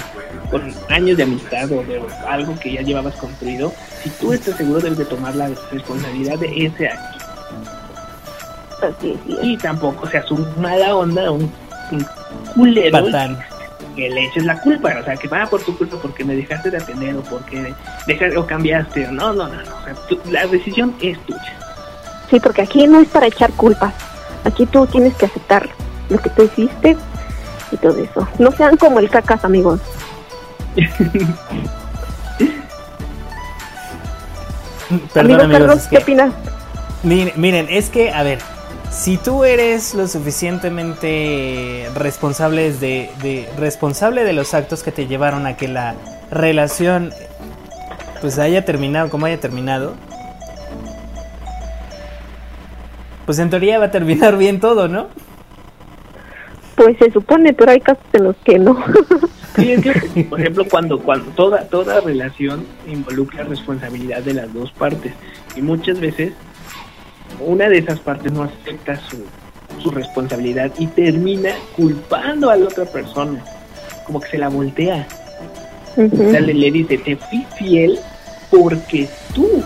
con 0.50 0.62
años 0.88 1.16
de 1.16 1.22
amistad 1.24 1.70
o 1.72 1.82
de 1.84 2.00
algo 2.28 2.58
que 2.60 2.72
ya 2.72 2.82
llevabas 2.82 3.14
construido, 3.16 3.72
si 4.02 4.10
tú 4.10 4.32
estás 4.32 4.56
seguro 4.56 4.80
debes 4.80 4.98
de 4.98 5.04
tomar 5.04 5.34
la 5.36 5.50
responsabilidad 5.70 6.38
de 6.38 6.66
ese 6.66 6.88
acto. 6.88 7.26
Así 8.82 9.12
es. 9.28 9.44
Y 9.44 9.56
tampoco 9.58 10.06
seas 10.08 10.30
un 10.30 10.46
mala 10.60 10.94
onda, 10.96 11.30
un, 11.30 11.52
un 11.92 12.06
culero 12.54 13.04
Patán. 13.04 13.38
que 13.94 14.08
le 14.08 14.24
eches 14.26 14.44
la 14.46 14.58
culpa, 14.60 14.94
o 15.00 15.04
sea, 15.04 15.16
que 15.16 15.28
va 15.28 15.46
por 15.46 15.60
tu 15.62 15.76
culpa 15.76 15.96
porque 16.00 16.24
me 16.24 16.34
dejaste 16.34 16.70
de 16.70 16.78
atender 16.78 17.14
o 17.16 17.20
porque 17.22 17.74
dejaste 18.06 18.36
o 18.38 18.46
cambiaste. 18.46 19.06
No, 19.08 19.32
no, 19.34 19.48
no, 19.48 19.54
no. 19.62 19.76
O 19.76 19.84
sea, 19.84 19.94
tú- 20.08 20.18
la 20.30 20.46
decisión 20.46 20.94
es 21.02 21.18
tuya. 21.26 21.58
Sí, 22.30 22.40
porque 22.40 22.62
aquí 22.62 22.86
no 22.86 23.00
es 23.00 23.08
para 23.08 23.26
echar 23.26 23.50
culpas. 23.52 23.92
Aquí 24.44 24.64
tú 24.64 24.86
tienes 24.86 25.14
que 25.14 25.26
aceptar 25.26 25.68
lo 26.08 26.16
que 26.18 26.30
tú 26.30 26.44
hiciste 26.44 26.96
y 27.72 27.76
todo 27.76 27.98
eso. 27.98 28.26
No 28.38 28.50
sean 28.52 28.76
como 28.76 28.98
el 28.98 29.08
cacas, 29.10 29.44
amigos. 29.44 29.80
Perdón 35.14 35.40
Amigo 35.40 35.52
Carlos, 35.52 35.76
es 35.82 35.86
¿qué 35.88 35.96
que... 35.96 36.02
opinas? 36.02 36.32
Miren, 37.02 37.32
miren, 37.36 37.66
es 37.70 37.88
que, 37.90 38.12
a 38.12 38.22
ver, 38.22 38.40
si 38.90 39.16
tú 39.16 39.44
eres 39.44 39.94
lo 39.94 40.08
suficientemente 40.08 41.88
responsable 41.94 42.72
de, 42.72 43.10
de- 43.22 43.48
responsable 43.56 44.24
de 44.24 44.32
los 44.32 44.52
actos 44.52 44.82
que 44.82 44.90
te 44.92 45.06
llevaron 45.06 45.46
a 45.46 45.56
que 45.56 45.68
la 45.68 45.94
relación 46.30 47.12
pues 48.20 48.38
haya 48.38 48.64
terminado 48.64 49.08
como 49.08 49.26
haya 49.26 49.40
terminado, 49.40 49.94
pues 53.26 53.38
en 53.38 53.48
teoría 53.48 53.78
va 53.78 53.86
a 53.86 53.90
terminar 53.90 54.36
bien 54.38 54.60
todo, 54.60 54.88
¿no? 54.88 55.06
Pues 56.80 56.96
se 56.96 57.10
supone, 57.10 57.52
pero 57.52 57.72
hay 57.72 57.80
casos 57.80 58.02
en 58.14 58.24
los 58.24 58.36
que 58.36 58.58
no. 58.58 58.82
Sí, 59.56 59.72
es 59.72 59.82
que, 59.82 60.24
por 60.24 60.40
ejemplo, 60.40 60.64
cuando, 60.70 61.00
cuando 61.00 61.28
toda, 61.32 61.64
toda 61.64 62.00
relación 62.00 62.64
involucra 62.86 63.42
responsabilidad 63.42 64.22
de 64.22 64.32
las 64.32 64.54
dos 64.54 64.70
partes 64.70 65.12
y 65.56 65.60
muchas 65.60 65.98
veces 65.98 66.32
una 67.40 67.68
de 67.68 67.78
esas 67.78 67.98
partes 67.98 68.32
no 68.32 68.44
acepta 68.44 68.96
su, 68.96 69.24
su 69.82 69.90
responsabilidad 69.90 70.70
y 70.78 70.86
termina 70.86 71.50
culpando 71.76 72.48
a 72.48 72.56
la 72.56 72.66
otra 72.66 72.84
persona, 72.84 73.44
como 74.06 74.20
que 74.20 74.28
se 74.28 74.38
la 74.38 74.48
voltea. 74.48 75.06
Ujú. 75.96 76.28
O 76.28 76.30
sea, 76.30 76.40
le, 76.40 76.54
le 76.54 76.70
dice, 76.70 76.96
te 76.96 77.16
fui 77.16 77.44
fiel 77.58 77.98
porque 78.50 79.08
tú 79.34 79.62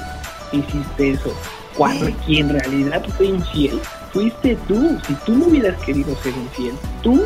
hiciste 0.51 1.11
eso. 1.11 1.33
Cuando 1.77 2.07
en 2.29 2.49
realidad 2.49 3.05
fue 3.17 3.27
infiel, 3.27 3.81
fuiste 4.13 4.57
tú. 4.69 4.99
Si 5.07 5.15
tú 5.27 5.35
no 5.37 5.47
hubieras 5.47 5.81
querido 5.83 6.15
ser 6.23 6.33
infiel, 6.35 6.75
tú 7.03 7.23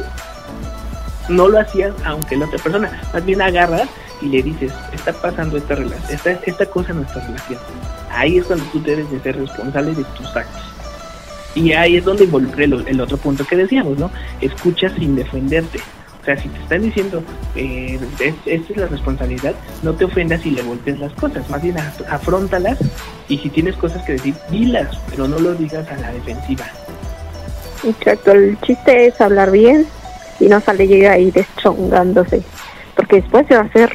no 1.28 1.48
lo 1.48 1.60
hacías 1.60 1.94
aunque 2.04 2.36
la 2.36 2.46
otra 2.46 2.58
persona. 2.58 3.02
Más 3.12 3.24
bien 3.24 3.42
agarras 3.42 3.88
y 4.20 4.26
le 4.26 4.42
dices, 4.42 4.72
está 4.92 5.12
pasando 5.12 5.56
esta 5.56 5.74
relación, 5.74 6.10
esta, 6.10 6.30
esta 6.30 6.66
cosa 6.66 6.92
en 6.92 6.98
nuestra 6.98 7.22
relación. 7.22 7.60
Ahí 8.10 8.38
es 8.38 8.46
cuando 8.46 8.64
tú 8.66 8.82
debes 8.82 9.10
de 9.10 9.20
ser 9.20 9.36
responsable 9.36 9.94
de 9.94 10.04
tus 10.04 10.26
actos. 10.34 10.62
Y 11.54 11.72
ahí 11.72 11.96
es 11.96 12.04
donde 12.04 12.24
involucra 12.24 12.64
el, 12.64 12.84
el 12.86 13.00
otro 13.00 13.16
punto 13.16 13.44
que 13.44 13.56
decíamos, 13.56 13.98
¿no? 13.98 14.10
Escucha 14.40 14.88
sin 14.90 15.16
defenderte. 15.16 15.80
O 16.28 16.30
sea, 16.30 16.42
si 16.42 16.48
te 16.50 16.58
están 16.60 16.82
diciendo, 16.82 17.22
eh, 17.56 17.98
es- 18.20 18.34
esta 18.44 18.72
es 18.74 18.76
la 18.78 18.86
responsabilidad, 18.86 19.54
no 19.82 19.94
te 19.94 20.04
ofendas 20.04 20.44
y 20.44 20.50
le 20.50 20.60
voltees 20.60 20.98
las 20.98 21.10
cosas, 21.14 21.48
más 21.48 21.62
bien 21.62 21.76
af- 21.76 22.04
afróntalas 22.10 22.76
y 23.30 23.38
si 23.38 23.48
tienes 23.48 23.76
cosas 23.76 24.02
que 24.04 24.12
decir, 24.12 24.34
dilas, 24.50 24.94
pero 25.08 25.26
no 25.26 25.38
lo 25.38 25.54
digas 25.54 25.88
a 25.90 25.96
la 25.96 26.12
defensiva. 26.12 26.66
Exacto, 27.82 28.32
el 28.32 28.60
chiste 28.60 29.06
es 29.06 29.18
hablar 29.22 29.50
bien 29.50 29.86
y 30.38 30.48
no 30.48 30.60
sale 30.60 30.86
llega 30.86 31.12
ahí 31.12 31.30
deschongándose. 31.30 32.42
Porque 32.94 33.22
después 33.22 33.46
se 33.46 33.54
va 33.54 33.62
a 33.62 33.64
hacer. 33.64 33.90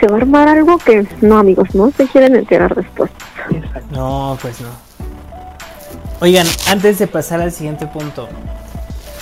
Se 0.00 0.08
va 0.08 0.16
a 0.16 0.20
armar 0.22 0.48
algo 0.48 0.76
que 0.78 1.06
no, 1.20 1.38
amigos, 1.38 1.72
no 1.72 1.92
se 1.96 2.06
quieren 2.08 2.34
enterar 2.34 2.74
después. 2.74 3.12
Exacto. 3.48 3.86
No, 3.92 4.36
pues 4.42 4.60
no. 4.60 4.70
Oigan, 6.18 6.48
antes 6.68 6.98
de 6.98 7.06
pasar 7.06 7.40
al 7.40 7.52
siguiente 7.52 7.86
punto, 7.86 8.28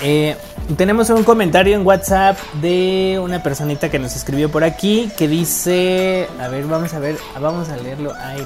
eh, 0.00 0.35
tenemos 0.76 1.09
un 1.11 1.24
comentario 1.24 1.74
en 1.74 1.87
WhatsApp 1.87 2.38
de 2.61 3.18
una 3.22 3.43
personita 3.43 3.90
que 3.90 3.99
nos 3.99 4.14
escribió 4.14 4.51
por 4.51 4.64
aquí 4.64 5.11
que 5.16 5.26
dice, 5.26 6.28
a 6.40 6.49
ver, 6.49 6.66
vamos 6.66 6.93
a 6.93 6.99
ver, 6.99 7.16
vamos 7.40 7.68
a 7.68 7.76
leerlo. 7.76 8.12
Ay, 8.20 8.38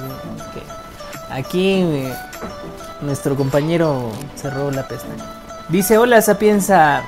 que 0.53 1.33
aquí 1.33 1.81
eh, 1.81 2.13
nuestro 3.01 3.35
compañero 3.35 4.11
cerró 4.35 4.71
la 4.71 4.87
pestaña. 4.87 5.25
Dice, 5.69 5.97
hola 5.97 6.21
Sapienza, 6.21 7.03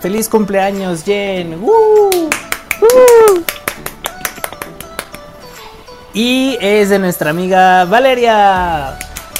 feliz 0.00 0.28
cumpleaños 0.28 1.04
Jen. 1.04 1.54
¡Uh! 1.62 2.28
Y 6.12 6.56
es 6.60 6.88
de 6.88 6.98
nuestra 6.98 7.30
amiga 7.30 7.84
Valeria. 7.84 8.98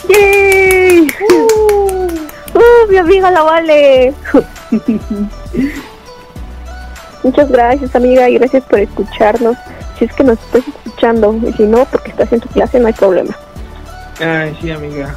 ¡Yay! 0.08 1.08
¡Uh, 2.54 2.85
mi 2.96 3.00
amiga 3.00 3.30
la 3.30 3.42
vale! 3.42 4.14
Muchas 7.22 7.50
gracias, 7.50 7.94
amiga, 7.94 8.28
y 8.30 8.38
gracias 8.38 8.64
por 8.64 8.78
escucharnos. 8.78 9.56
Si 9.98 10.06
es 10.06 10.12
que 10.12 10.24
nos 10.24 10.38
estás 10.38 10.66
escuchando, 10.66 11.38
y 11.46 11.52
si 11.52 11.64
no, 11.64 11.84
porque 11.86 12.10
estás 12.10 12.32
en 12.32 12.40
tu 12.40 12.48
clase, 12.48 12.78
no 12.78 12.86
hay 12.86 12.92
problema. 12.94 13.36
Ay, 14.20 14.56
sí, 14.60 14.70
amiga. 14.70 15.14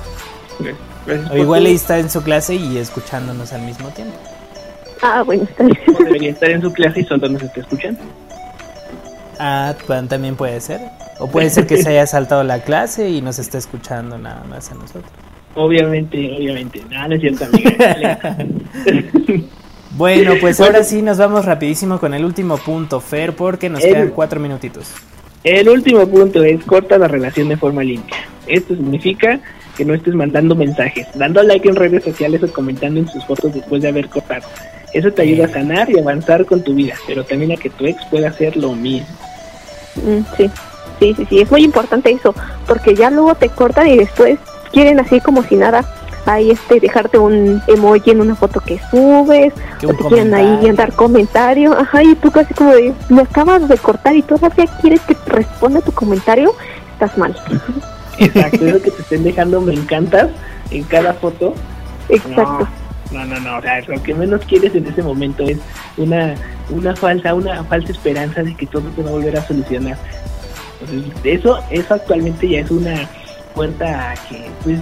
o 1.32 1.38
igual 1.38 1.66
ahí 1.66 1.76
está 1.76 2.00
en 2.00 2.10
su 2.10 2.22
clase 2.22 2.56
y 2.56 2.78
escuchándonos 2.78 3.54
al 3.54 3.62
mismo 3.62 3.90
tiempo. 3.90 4.18
Ah, 5.02 5.24
bueno, 5.24 5.44
está 5.44 5.64
bien. 5.64 5.80
debería 6.00 6.32
estar 6.32 6.50
en 6.50 6.62
su 6.62 6.74
clase 6.74 7.00
y 7.02 7.06
solo 7.06 7.30
nos 7.30 7.42
está 7.42 7.62
escuchando. 7.62 8.02
Ah, 9.40 9.74
también 10.10 10.36
puede 10.36 10.60
ser. 10.60 10.82
O 11.20 11.28
puede 11.28 11.50
ser 11.50 11.68
que 11.68 11.82
se 11.82 11.90
haya 11.90 12.06
saltado 12.08 12.44
la 12.44 12.62
clase 12.62 13.10
y 13.10 13.22
nos 13.22 13.40
esté 13.40 13.58
escuchando 13.58 14.18
nada 14.18 14.44
más 14.50 14.72
a 14.72 14.76
nosotros. 14.76 15.29
Obviamente, 15.56 16.32
obviamente. 16.38 16.82
No, 16.90 17.08
no 17.08 17.16
es 17.16 17.22
cierto, 17.22 17.46
amiga. 17.46 18.38
bueno, 19.92 20.34
pues 20.40 20.60
ahora 20.60 20.84
sí 20.84 21.02
nos 21.02 21.18
vamos 21.18 21.46
rapidísimo 21.46 22.00
con 22.00 22.14
el 22.14 22.24
último 22.24 22.58
punto, 22.58 23.00
Fer, 23.00 23.36
porque 23.36 23.70
nos 23.70 23.82
quedan 23.82 24.10
cuatro 24.10 24.40
minutitos. 24.40 24.94
El 25.44 25.70
último 25.70 26.06
punto 26.08 26.44
es 26.44 26.64
corta 26.66 26.98
la 26.98 27.08
relación 27.08 27.48
de 27.48 27.58
forma 27.58 27.84
limpia. 27.84 28.18
Esto 28.48 28.76
significa 28.76 29.40
que 29.78 29.86
no 29.86 29.94
estés 29.94 30.14
mandando 30.14 30.56
mensajes, 30.56 31.08
dando 31.16 31.42
like 31.42 31.68
en 31.68 31.76
redes 31.76 32.04
sociales 32.04 32.44
o 32.44 32.52
comentando 32.52 33.00
en 33.00 33.08
sus 33.08 33.24
fotos 33.26 33.54
después 33.54 33.82
de 33.82 33.88
haber 33.88 34.10
cortado. 34.10 34.46
Eso 34.94 35.12
te 35.14 35.22
ayuda 35.22 35.46
a 35.46 35.50
sanar 35.50 35.90
y 35.90 36.00
avanzar 36.00 36.46
con 36.46 36.64
tu 36.64 36.74
vida, 36.74 36.96
pero 37.08 37.24
también 37.24 37.54
a 37.54 37.56
que 37.56 37.70
tu 37.70 37.86
ex 37.86 38.04
pueda 38.08 38.30
hacer 38.30 38.58
lo 38.58 38.74
mismo. 38.74 39.08
Mm, 39.96 40.20
sí, 40.36 40.50
sí, 41.00 41.14
sí, 41.16 41.26
sí, 41.30 41.40
es 41.42 41.52
muy 41.52 41.64
importante 41.64 42.12
eso, 42.12 42.36
porque 42.68 42.94
ya 42.94 43.10
luego 43.10 43.36
te 43.36 43.48
cortan 43.48 43.88
y 43.88 43.98
después 43.98 44.38
quieren 44.72 45.00
así 45.00 45.20
como 45.20 45.44
si 45.44 45.56
nada 45.56 45.86
ahí 46.26 46.52
este 46.52 46.80
dejarte 46.80 47.18
un 47.18 47.62
emoji 47.68 48.12
en 48.12 48.22
una 48.22 48.36
foto 48.36 48.60
que 48.60 48.80
subes 48.92 49.54
o 49.84 49.94
te 49.94 50.04
quieren 50.06 50.34
ahí 50.34 50.72
dar 50.74 50.94
comentario 50.94 51.78
ajá 51.78 52.04
y 52.04 52.16
tú 52.16 52.30
casi 52.30 52.54
como 52.54 52.74
de 52.74 52.94
me 53.10 53.22
acabas 53.22 53.68
de 53.68 53.78
cortar 53.78 54.16
y 54.16 54.22
todavía 54.22 54.66
quieres 54.82 55.02
que 55.02 55.16
te 55.16 55.32
responda 55.32 55.82
tu 55.82 55.92
comentario 55.92 56.54
estás 56.94 57.18
mal 57.18 57.36
exacto 58.20 58.66
eso 58.66 58.82
que 58.82 58.92
te 58.92 59.02
estén 59.02 59.24
dejando 59.24 59.62
me 59.62 59.74
encantas 59.74 60.30
en 60.72 60.84
cada 60.84 61.14
foto. 61.14 61.54
Exacto. 62.10 62.68
No 63.12 63.26
no 63.26 63.40
no 63.40 63.58
o 63.58 63.62
sea 63.62 63.82
lo 63.88 64.02
que 64.04 64.14
menos 64.14 64.42
quieres 64.46 64.76
en 64.76 64.86
ese 64.86 65.02
momento 65.02 65.44
es 65.44 65.58
una 65.98 66.36
una 66.70 66.96
falsa 66.96 67.34
una 67.34 67.64
falsa 67.64 67.92
esperanza 67.92 68.44
de 68.44 68.56
que 68.56 68.68
todo 68.68 68.84
se 68.96 69.02
va 69.02 69.10
a 69.10 69.14
volver 69.14 69.38
a 69.38 69.48
solucionar. 69.48 69.98
Entonces 70.82 71.12
eso 71.24 71.60
eso 71.72 71.94
actualmente 71.94 72.48
ya 72.48 72.60
es 72.60 72.72
una 72.72 73.10
puerta 73.60 74.12
a 74.12 74.14
que 74.30 74.50
pues 74.64 74.80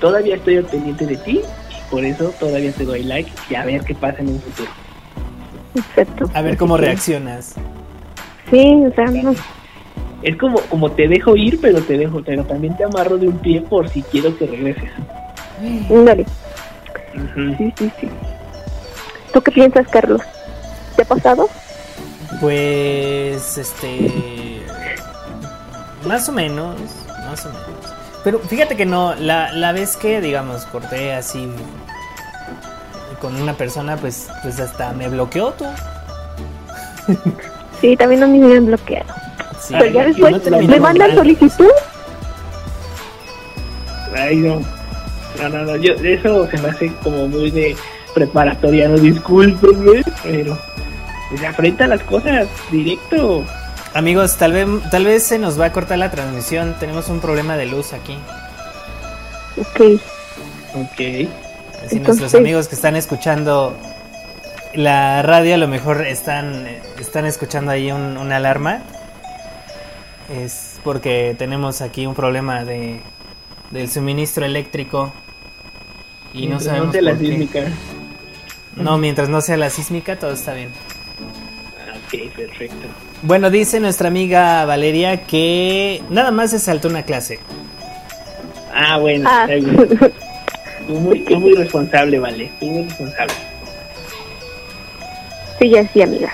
todavía 0.00 0.36
estoy 0.36 0.56
al 0.56 0.64
pendiente 0.64 1.04
de 1.04 1.18
ti 1.18 1.42
y 1.42 1.90
por 1.90 2.02
eso 2.02 2.32
todavía 2.40 2.72
te 2.72 2.86
doy 2.86 3.02
like 3.02 3.30
y 3.50 3.54
a 3.54 3.66
ver 3.66 3.84
qué 3.84 3.94
pasa 3.94 4.20
en 4.20 4.28
un 4.28 4.40
futuro. 4.40 4.70
Exacto. 5.74 6.30
A 6.32 6.40
ver 6.40 6.56
cómo 6.56 6.78
reaccionas. 6.78 7.56
Sí, 8.50 8.82
o 8.90 8.94
sea, 8.94 9.04
no. 9.04 9.34
Es 10.22 10.34
como, 10.38 10.58
como 10.70 10.90
te 10.92 11.08
dejo 11.08 11.36
ir, 11.36 11.60
pero 11.60 11.82
te 11.82 11.98
dejo, 11.98 12.22
pero 12.24 12.42
también 12.44 12.74
te 12.74 12.84
amarro 12.84 13.18
de 13.18 13.28
un 13.28 13.36
pie 13.36 13.60
por 13.60 13.86
si 13.90 14.00
quiero 14.04 14.34
que 14.38 14.46
regreses. 14.46 14.90
Dale. 15.90 16.24
Sí, 17.58 17.70
sí, 17.76 17.92
sí. 18.00 18.08
¿Tú 19.34 19.42
qué 19.42 19.52
piensas, 19.52 19.86
Carlos? 19.88 20.22
¿Te 20.96 21.02
ha 21.02 21.04
pasado? 21.04 21.50
Pues, 22.40 23.58
este... 23.58 24.62
Más 26.06 26.26
o 26.30 26.32
menos, 26.32 26.76
más 27.26 27.44
o 27.44 27.50
menos. 27.50 27.69
Pero 28.24 28.38
fíjate 28.38 28.76
que 28.76 28.86
no, 28.86 29.14
la, 29.14 29.52
la 29.52 29.72
vez 29.72 29.96
que, 29.96 30.20
digamos, 30.20 30.66
corté 30.66 31.14
así 31.14 31.48
con 33.20 33.40
una 33.40 33.54
persona, 33.54 33.96
pues, 33.96 34.28
pues 34.42 34.58
hasta 34.60 34.92
me 34.92 35.08
bloqueó 35.08 35.52
tú. 35.52 35.64
Sí, 37.80 37.96
también 37.96 38.22
a 38.22 38.26
mí 38.26 38.38
me 38.38 38.56
han 38.56 38.66
bloqueado. 38.66 39.12
Pero 39.70 39.86
ya 39.86 40.04
después 40.04 40.50
me 40.50 40.80
mandan 40.80 41.14
solicitud. 41.14 41.70
Ay, 44.14 44.36
no. 44.36 44.60
No, 45.40 45.48
no, 45.48 45.64
no. 45.64 45.76
Yo, 45.76 45.94
eso 45.94 46.46
se 46.48 46.58
me 46.58 46.68
hace 46.68 46.92
como 47.02 47.28
muy 47.28 47.50
de 47.50 47.76
preparatoria, 48.14 48.88
no 48.88 48.98
discúlpenme, 48.98 50.02
pero 50.22 50.58
se 51.38 51.46
afrenta 51.46 51.86
las 51.86 52.02
cosas 52.02 52.48
directo. 52.70 53.44
Amigos, 53.92 54.36
tal 54.36 54.52
vez, 54.52 54.66
tal 54.90 55.04
vez 55.04 55.24
se 55.24 55.38
nos 55.38 55.60
va 55.60 55.66
a 55.66 55.72
cortar 55.72 55.98
la 55.98 56.10
transmisión. 56.10 56.76
Tenemos 56.78 57.08
un 57.08 57.20
problema 57.20 57.56
de 57.56 57.66
luz 57.66 57.92
aquí. 57.92 58.16
Ok. 59.56 60.00
Ok. 60.74 61.28
Si 61.88 61.98
nuestros 61.98 62.34
amigos 62.34 62.68
que 62.68 62.76
están 62.76 62.94
escuchando 62.94 63.76
la 64.74 65.22
radio 65.22 65.54
a 65.54 65.58
lo 65.58 65.66
mejor 65.66 66.06
están, 66.06 66.68
están 66.98 67.26
escuchando 67.26 67.72
ahí 67.72 67.90
un, 67.90 68.16
una 68.16 68.36
alarma. 68.36 68.82
Es 70.32 70.78
porque 70.84 71.34
tenemos 71.36 71.80
aquí 71.80 72.06
un 72.06 72.14
problema 72.14 72.64
de, 72.64 73.00
del 73.70 73.90
suministro 73.90 74.46
eléctrico. 74.46 75.12
Y 76.32 76.46
no 76.46 76.60
sabemos. 76.60 76.94
No 76.94 77.00
la 77.00 77.18
sísmica. 77.18 77.64
No, 78.76 78.98
mientras 78.98 79.28
no 79.28 79.40
sea 79.40 79.56
la 79.56 79.68
sísmica, 79.68 80.16
todo 80.16 80.30
está 80.30 80.54
bien. 80.54 80.70
Ok, 82.06 82.32
perfecto. 82.36 82.86
Bueno, 83.22 83.50
dice 83.50 83.80
nuestra 83.80 84.08
amiga 84.08 84.64
Valeria 84.64 85.26
que 85.26 86.02
nada 86.08 86.30
más 86.30 86.50
se 86.50 86.58
saltó 86.58 86.88
una 86.88 87.02
clase. 87.02 87.38
Ah, 88.74 88.98
bueno, 88.98 89.28
ah. 89.30 89.46
muy, 90.88 91.20
muy 91.20 91.54
responsable, 91.54 92.18
vale. 92.18 92.50
muy 92.60 92.84
responsable. 92.84 93.34
Sí, 95.58 95.68
ya 95.68 95.86
sí, 95.88 96.00
amiga. 96.00 96.32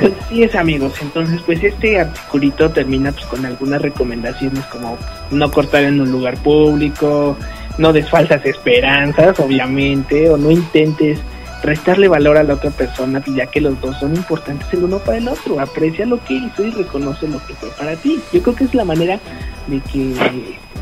Pues 0.00 0.12
sí 0.28 0.44
es, 0.44 0.54
amigos. 0.54 0.92
Entonces, 1.02 1.40
pues 1.44 1.62
este 1.64 1.98
articulito 1.98 2.70
termina 2.70 3.10
pues, 3.10 3.24
con 3.26 3.44
algunas 3.44 3.82
recomendaciones 3.82 4.64
como 4.66 4.96
no 5.32 5.50
cortar 5.50 5.82
en 5.82 6.00
un 6.00 6.12
lugar 6.12 6.36
público, 6.36 7.36
no 7.78 7.92
des 7.92 8.08
falsas 8.08 8.46
esperanzas, 8.46 9.40
obviamente, 9.40 10.30
o 10.30 10.36
no 10.36 10.52
intentes 10.52 11.18
restarle 11.62 12.08
valor 12.08 12.36
a 12.36 12.42
la 12.42 12.54
otra 12.54 12.70
persona, 12.70 13.22
ya 13.26 13.46
que 13.46 13.60
los 13.60 13.80
dos 13.80 13.98
son 13.98 14.14
importantes 14.14 14.72
el 14.72 14.84
uno 14.84 14.98
para 14.98 15.18
el 15.18 15.28
otro. 15.28 15.60
Aprecia 15.60 16.06
lo 16.06 16.22
que 16.24 16.34
hizo 16.34 16.64
y 16.64 16.70
reconoce 16.70 17.28
lo 17.28 17.44
que 17.46 17.54
fue 17.54 17.70
para 17.70 17.96
ti. 17.96 18.20
Yo 18.32 18.42
creo 18.42 18.54
que 18.54 18.64
es 18.64 18.74
la 18.74 18.84
manera 18.84 19.18
de 19.66 19.80
que 19.80 20.14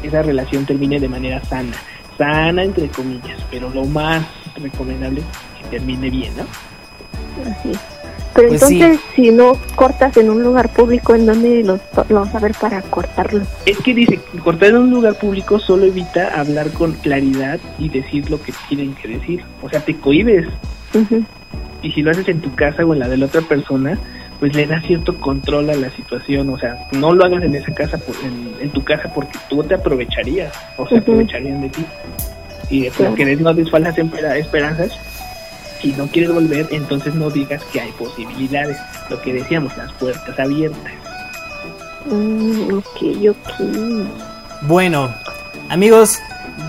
esa 0.03 0.22
relación 0.22 0.66
termine 0.66 1.01
de 1.01 1.09
manera 1.09 1.43
sana. 1.45 1.77
Sana, 2.18 2.62
entre 2.62 2.89
comillas, 2.89 3.41
pero 3.51 3.70
lo 3.70 3.85
más 3.85 4.25
recomendable 4.57 5.20
es 5.20 5.62
que 5.62 5.79
termine 5.79 6.11
bien, 6.11 6.33
¿no? 6.37 6.45
Así 7.51 7.72
Pero 8.35 8.49
pues 8.49 8.62
entonces, 8.62 9.01
si 9.14 9.30
no 9.30 9.57
cortas 9.76 10.16
en 10.16 10.28
un 10.28 10.43
lugar 10.43 10.68
público, 10.70 11.14
¿en 11.14 11.26
dónde 11.26 11.62
los, 11.62 11.80
vamos 12.09 12.35
a 12.35 12.41
ver 12.41 12.53
para 12.61 12.82
cortarlo? 12.82 13.45
Es 13.64 13.78
que 13.78 13.95
dice, 13.95 14.18
cortar 14.43 14.70
en 14.70 14.76
un 14.78 14.91
lugar 14.91 15.14
público 15.14 15.61
solo 15.61 15.85
evita 15.85 16.41
hablar 16.41 16.70
con 16.70 16.93
claridad 16.95 17.61
y 17.78 17.89
decir 17.89 18.28
lo 18.30 18.43
que 18.43 18.53
tienen 18.68 18.95
que 18.95 19.09
decir. 19.09 19.45
O 19.62 19.68
sea, 19.68 19.80
te 19.80 19.95
cohibes. 19.97 20.47
Y 21.82 21.93
si 21.93 22.03
lo 22.03 22.11
haces 22.11 22.28
en 22.28 22.41
tu 22.41 22.53
casa 22.55 22.85
o 22.85 22.93
en 22.93 23.01
la 23.01 23.09
de 23.09 23.18
la 23.18 23.26
otra 23.26 23.43
persona, 23.43 23.99
pues 24.41 24.55
le 24.55 24.66
da 24.66 24.80
cierto 24.80 25.16
control 25.20 25.70
a 25.70 25.76
la 25.76 25.91
situación. 25.91 26.49
O 26.51 26.59
sea, 26.59 26.89
no 26.93 27.12
lo 27.12 27.24
hagas 27.24 27.45
en 27.45 27.55
esa 27.55 27.72
casa, 27.72 28.01
en, 28.61 28.70
tu 28.70 28.82
casa, 28.82 29.12
porque 29.14 29.39
tú 29.49 29.62
te 29.62 29.74
aprovecharías 29.74 30.53
o 30.76 30.89
se 30.89 30.99
aprovecharían 30.99 31.61
de 31.61 31.68
ti. 31.68 31.85
Y 32.68 32.80
después 32.82 33.11
que 33.14 33.37
no 33.37 33.55
desfaldas 33.55 33.97
esperanzas, 33.97 34.99
si 35.85 35.93
no 35.93 36.07
quieres 36.07 36.32
volver, 36.32 36.66
entonces 36.70 37.14
no 37.14 37.28
digas 37.28 37.62
que 37.70 37.78
hay 37.78 37.93
posibilidades. 37.93 38.78
Lo 39.11 39.20
que 39.20 39.35
decíamos, 39.35 39.76
las 39.76 39.93
puertas 39.93 40.41
abiertas. 40.41 40.93
Mm, 42.07 42.78
ok, 42.78 43.03
ok. 43.30 43.66
Bueno, 44.62 45.14
amigos, 45.68 46.18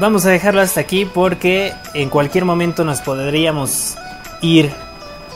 vamos 0.01 0.25
a 0.25 0.31
dejarlo 0.31 0.59
hasta 0.59 0.81
aquí 0.81 1.05
porque 1.05 1.73
en 1.93 2.09
cualquier 2.09 2.43
momento 2.43 2.83
nos 2.83 2.99
podríamos 2.99 3.95
ir 4.41 4.69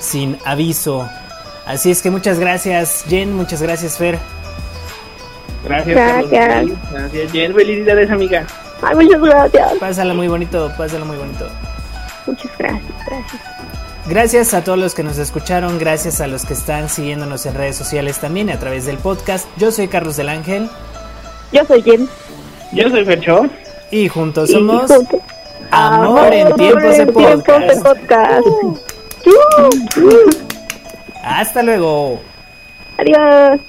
sin 0.02 0.38
aviso. 0.44 1.10
Así 1.66 1.90
es 1.90 2.02
que 2.02 2.10
muchas 2.10 2.38
gracias, 2.38 3.06
Jen, 3.08 3.34
muchas 3.34 3.62
gracias, 3.62 3.98
Fer. 3.98 4.20
Gracias, 5.64 5.96
gracias. 5.96 6.68
Gracias, 6.92 7.32
Jen. 7.32 7.54
Felicidades, 7.54 8.12
amiga. 8.12 8.46
Ay, 8.82 8.96
muchas 8.96 9.22
gracias. 9.22 9.74
Pásala 9.80 10.14
muy 10.14 10.28
bonito, 10.28 10.70
pásala 10.78 11.06
muy 11.06 11.16
bonito. 11.16 11.48
Muchas 12.26 12.58
gracias, 12.58 12.94
gracias. 13.06 13.42
Gracias 14.08 14.54
a 14.56 14.64
todos 14.64 14.80
los 14.80 14.96
que 14.96 15.04
nos 15.04 15.20
escucharon, 15.20 15.78
gracias 15.78 16.20
a 16.20 16.28
los 16.28 16.44
que 16.46 16.54
están 16.54 16.90
siguiéndonos 16.90 17.46
en 17.46 17.54
redes 17.54 17.76
sociales 17.76 18.20
también 18.20 18.50
a 18.50 18.58
través 18.58 18.86
del 18.86 18.98
podcast. 18.98 19.48
Yo 19.58 19.72
soy 19.72 19.88
Carlos 19.88 20.18
del 20.18 20.30
Ángel. 20.30 20.68
Yo 21.52 21.64
soy 21.66 21.82
Jen. 21.84 22.10
Yo 22.74 22.90
soy 22.90 23.06
Fercho. 23.06 23.46
Y 23.92 24.08
juntos 24.08 24.50
somos 24.50 24.90
Amor, 25.72 26.34
en 26.34 26.54
tiempos 26.56 26.98
de 26.98 27.06
podcast. 27.08 27.86
Hasta 31.24 31.64
luego. 31.64 32.20
Adiós. 32.98 33.60